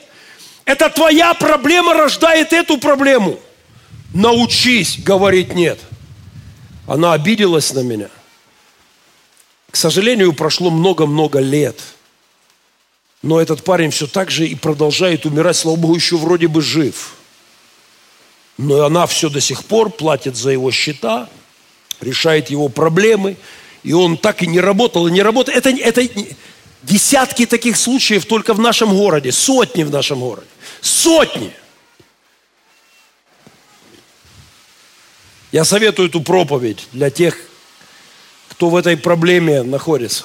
[0.64, 3.38] Это твоя проблема рождает эту проблему.
[4.12, 5.78] Научись говорить «нет».
[6.88, 8.08] Она обиделась на меня.
[9.74, 11.80] К сожалению, прошло много-много лет.
[13.22, 17.16] Но этот парень все так же и продолжает умирать, слава Богу, еще вроде бы жив.
[18.56, 21.28] Но она все до сих пор платит за его счета,
[22.00, 23.36] решает его проблемы,
[23.82, 25.66] и он так и не работал, и не работает.
[25.66, 26.08] Это, это
[26.84, 30.46] десятки таких случаев только в нашем городе, сотни в нашем городе,
[30.82, 31.52] сотни.
[35.50, 37.36] Я советую эту проповедь для тех,
[38.54, 40.24] кто в этой проблеме находится.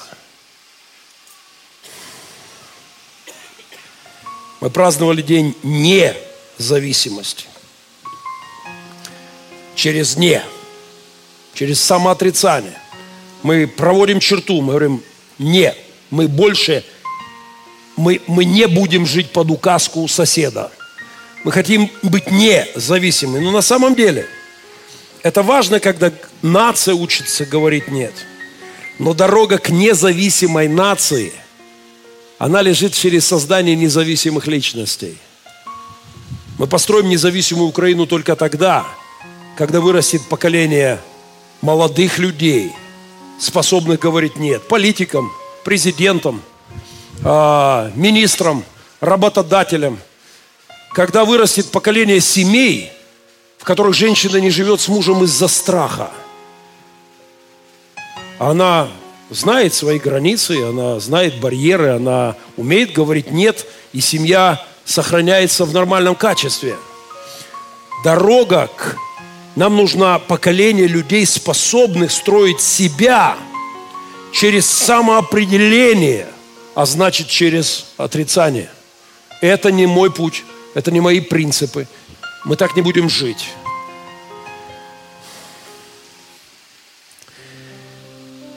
[4.60, 7.46] Мы праздновали день независимости
[9.74, 10.40] через «не»,
[11.54, 12.78] через самоотрицание.
[13.42, 15.02] Мы проводим черту, мы говорим
[15.38, 15.74] «не»,
[16.10, 16.84] мы больше,
[17.96, 20.70] мы, мы не будем жить под указку соседа.
[21.42, 23.42] Мы хотим быть независимыми.
[23.42, 24.28] Но на самом деле
[25.22, 28.14] это важно, когда нация учится говорить «нет».
[28.98, 31.32] Но дорога к независимой нации,
[32.38, 35.16] она лежит через создание независимых личностей.
[36.58, 38.86] Мы построим независимую Украину только тогда,
[39.56, 41.00] когда вырастет поколение
[41.62, 42.72] молодых людей,
[43.38, 45.32] способных говорить «нет» политикам,
[45.64, 46.42] президентам,
[47.24, 48.64] а, министрам,
[49.00, 49.98] работодателям,
[50.92, 52.92] когда вырастет поколение семей,
[53.70, 56.10] которых женщина не живет с мужем из-за страха.
[58.40, 58.88] Она
[59.30, 66.16] знает свои границы, она знает барьеры, она умеет говорить «нет», и семья сохраняется в нормальном
[66.16, 66.74] качестве.
[68.02, 68.96] Дорога к...
[69.54, 73.36] Нам нужно поколение людей, способных строить себя
[74.32, 76.26] через самоопределение,
[76.74, 78.68] а значит через отрицание.
[79.40, 80.42] Это не мой путь,
[80.74, 81.86] это не мои принципы.
[82.44, 83.50] Мы так не будем жить.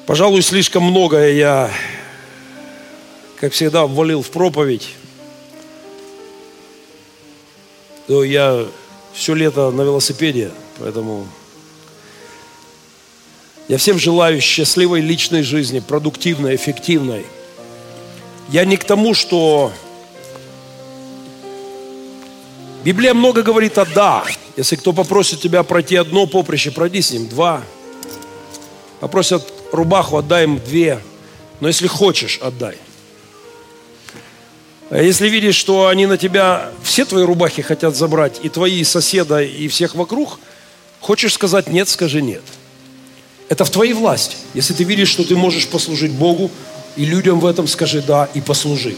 [0.05, 1.71] Пожалуй, слишком многое я,
[3.39, 4.89] как всегда, ввалил в проповедь.
[8.07, 8.65] То я
[9.13, 11.25] все лето на велосипеде, поэтому
[13.69, 17.25] я всем желаю счастливой личной жизни, продуктивной, эффективной.
[18.49, 19.71] Я не к тому, что
[22.83, 24.25] Библия много говорит о «да».
[24.57, 27.63] Если кто попросит тебя пройти одно поприще, пройди с ним два.
[28.99, 30.99] Попросят рубаху, отдай им две.
[31.59, 32.77] Но если хочешь, отдай.
[34.89, 38.83] А если видишь, что они на тебя все твои рубахи хотят забрать, и твои, и
[38.83, 40.39] соседа, и всех вокруг,
[40.99, 42.43] хочешь сказать нет, скажи нет.
[43.49, 44.37] Это в твоей власти.
[44.53, 46.51] Если ты видишь, что ты можешь послужить Богу,
[46.95, 48.95] и людям в этом скажи да, и послужи.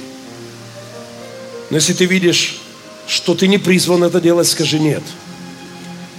[1.69, 2.59] Но если ты видишь,
[3.07, 5.03] что ты не призван это делать, скажи нет.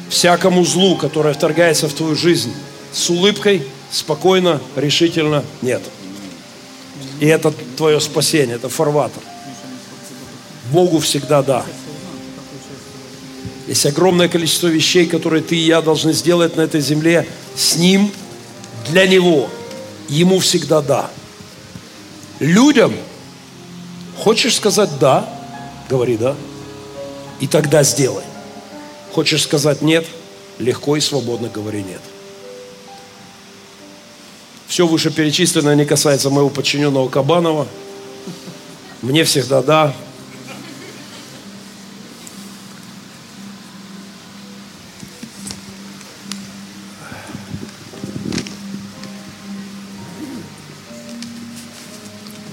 [0.09, 2.53] Всякому злу, которое вторгается в твою жизнь,
[2.93, 5.83] с улыбкой, спокойно, решительно нет.
[7.21, 9.23] И это твое спасение, это фарватер.
[10.71, 11.65] Богу всегда да.
[13.67, 17.27] Есть огромное количество вещей, которые ты и я должны сделать на этой земле
[17.57, 18.13] с Ним,
[18.89, 19.49] для Него.
[20.09, 21.11] Ему всегда да.
[22.39, 22.95] Людям
[24.19, 25.29] хочешь сказать да,
[25.89, 26.37] говори да,
[27.41, 28.25] и тогда сделай.
[29.13, 30.07] Хочешь сказать нет,
[30.59, 32.01] легко и свободно говори нет.
[34.69, 37.67] Все вышеперечисленное не касается моего подчиненного Кабанова.
[39.03, 39.95] Мне всегда да,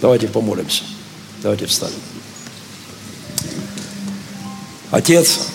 [0.04, 0.84] Давайте помолимся.
[1.42, 1.96] Давайте встанем.
[4.92, 5.48] Отец,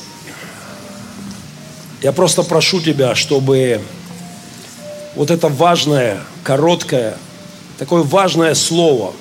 [2.01, 3.82] я просто прошу Тебя, чтобы
[5.19, 7.19] вот это важное, короткое,
[7.77, 9.12] такое важное слово,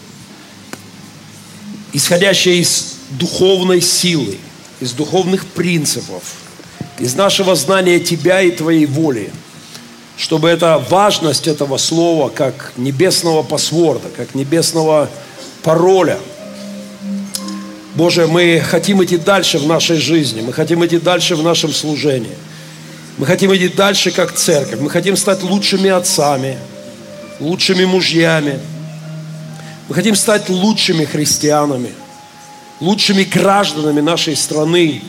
[1.91, 4.37] исходящее из духовной силы,
[4.79, 6.21] из духовных принципов,
[6.99, 9.31] из нашего знания Тебя и Твоей воли–
[10.17, 15.09] чтобы эта важность этого слова, как небесного пасворда, как небесного
[15.61, 16.17] пароля,
[17.93, 22.35] Боже, мы хотим идти дальше в нашей жизни, мы хотим идти дальше в нашем служении.
[23.17, 24.79] Мы хотим идти дальше как церковь.
[24.79, 26.57] Мы хотим стать лучшими отцами,
[27.39, 28.59] лучшими мужьями.
[29.89, 31.93] Мы хотим стать лучшими христианами,
[32.79, 35.01] лучшими гражданами нашей страны.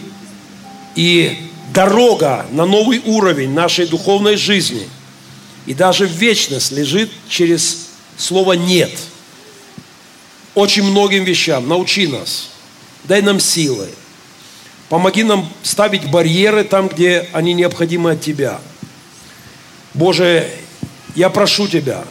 [0.94, 4.88] И дорога на новый уровень нашей духовной жизни–
[5.68, 8.90] и даже вечность лежит через слово «нет».
[10.54, 11.68] Очень многим вещам.
[11.68, 12.48] Научи нас.
[13.04, 13.90] Дай нам силы.
[14.88, 18.60] Помоги нам ставить барьеры там, где они необходимы от Тебя.
[19.94, 20.50] Боже,
[21.14, 22.04] я прошу Тебя,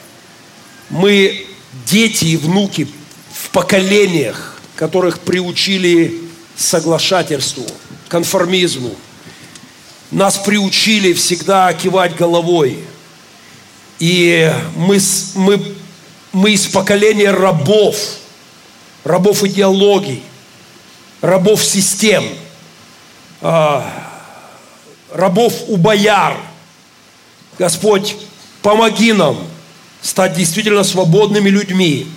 [0.90, 1.46] мы
[1.86, 2.88] дети и внуки
[3.32, 6.22] в поколениях, которых приучили
[6.56, 7.66] соглашательству,
[8.08, 8.96] конформизму.
[10.12, 12.80] Нас приучили всегда кивать головой–
[14.00, 15.00] и мы,
[15.36, 15.76] мы,
[16.32, 17.98] мы из поколения рабов,
[19.04, 20.22] рабов идеологий,
[21.22, 22.24] рабов систем,
[23.42, 23.92] а,
[25.12, 26.38] рабов у бояр.
[27.58, 28.16] Господь,
[28.62, 29.38] помоги нам
[30.02, 32.08] стать действительно свободными людьми,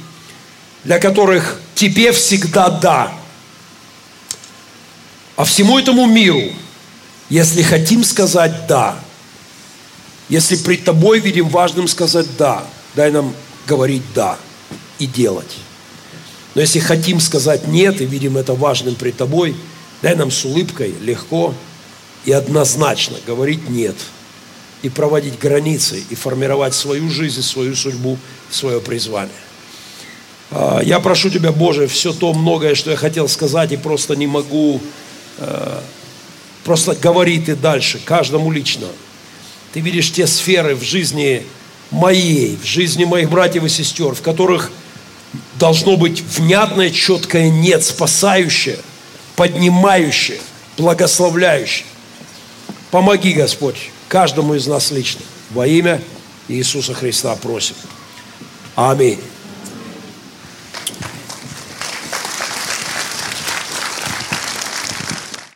[0.84, 3.12] для которых Тебе всегда да.
[5.36, 6.42] А всему этому миру,
[7.30, 8.96] если хотим сказать да–
[10.30, 12.64] если пред тобой видим важным сказать «да»,
[12.94, 13.34] дай нам
[13.66, 14.38] говорить «да»
[15.00, 15.56] и делать.
[16.54, 19.56] Но если хотим сказать «нет» и видим это важным пред тобой,
[20.02, 21.54] дай нам с улыбкой легко
[22.24, 23.96] и однозначно говорить «нет»
[24.82, 28.16] и проводить границы, и формировать свою жизнь, свою судьбу,
[28.50, 29.34] свое призвание.
[30.50, 34.26] А, я прошу Тебя, Боже, все то многое, что я хотел сказать, и просто не
[34.26, 34.80] могу,
[35.36, 35.80] э,
[36.64, 38.86] просто говори Ты дальше, каждому лично–
[39.72, 41.44] ты видишь те сферы в жизни
[41.90, 44.70] моей, в жизни моих братьев и сестер, в которых
[45.58, 48.78] должно быть внятное, четкое «нет», спасающее,
[49.40, 50.38] поднимающее,
[50.76, 51.86] благословляющее.
[52.90, 55.22] Помоги, Господь, каждому из нас лично.
[55.48, 56.02] Во имя
[56.46, 57.74] Иисуса Христа просим.
[58.76, 59.18] Аминь.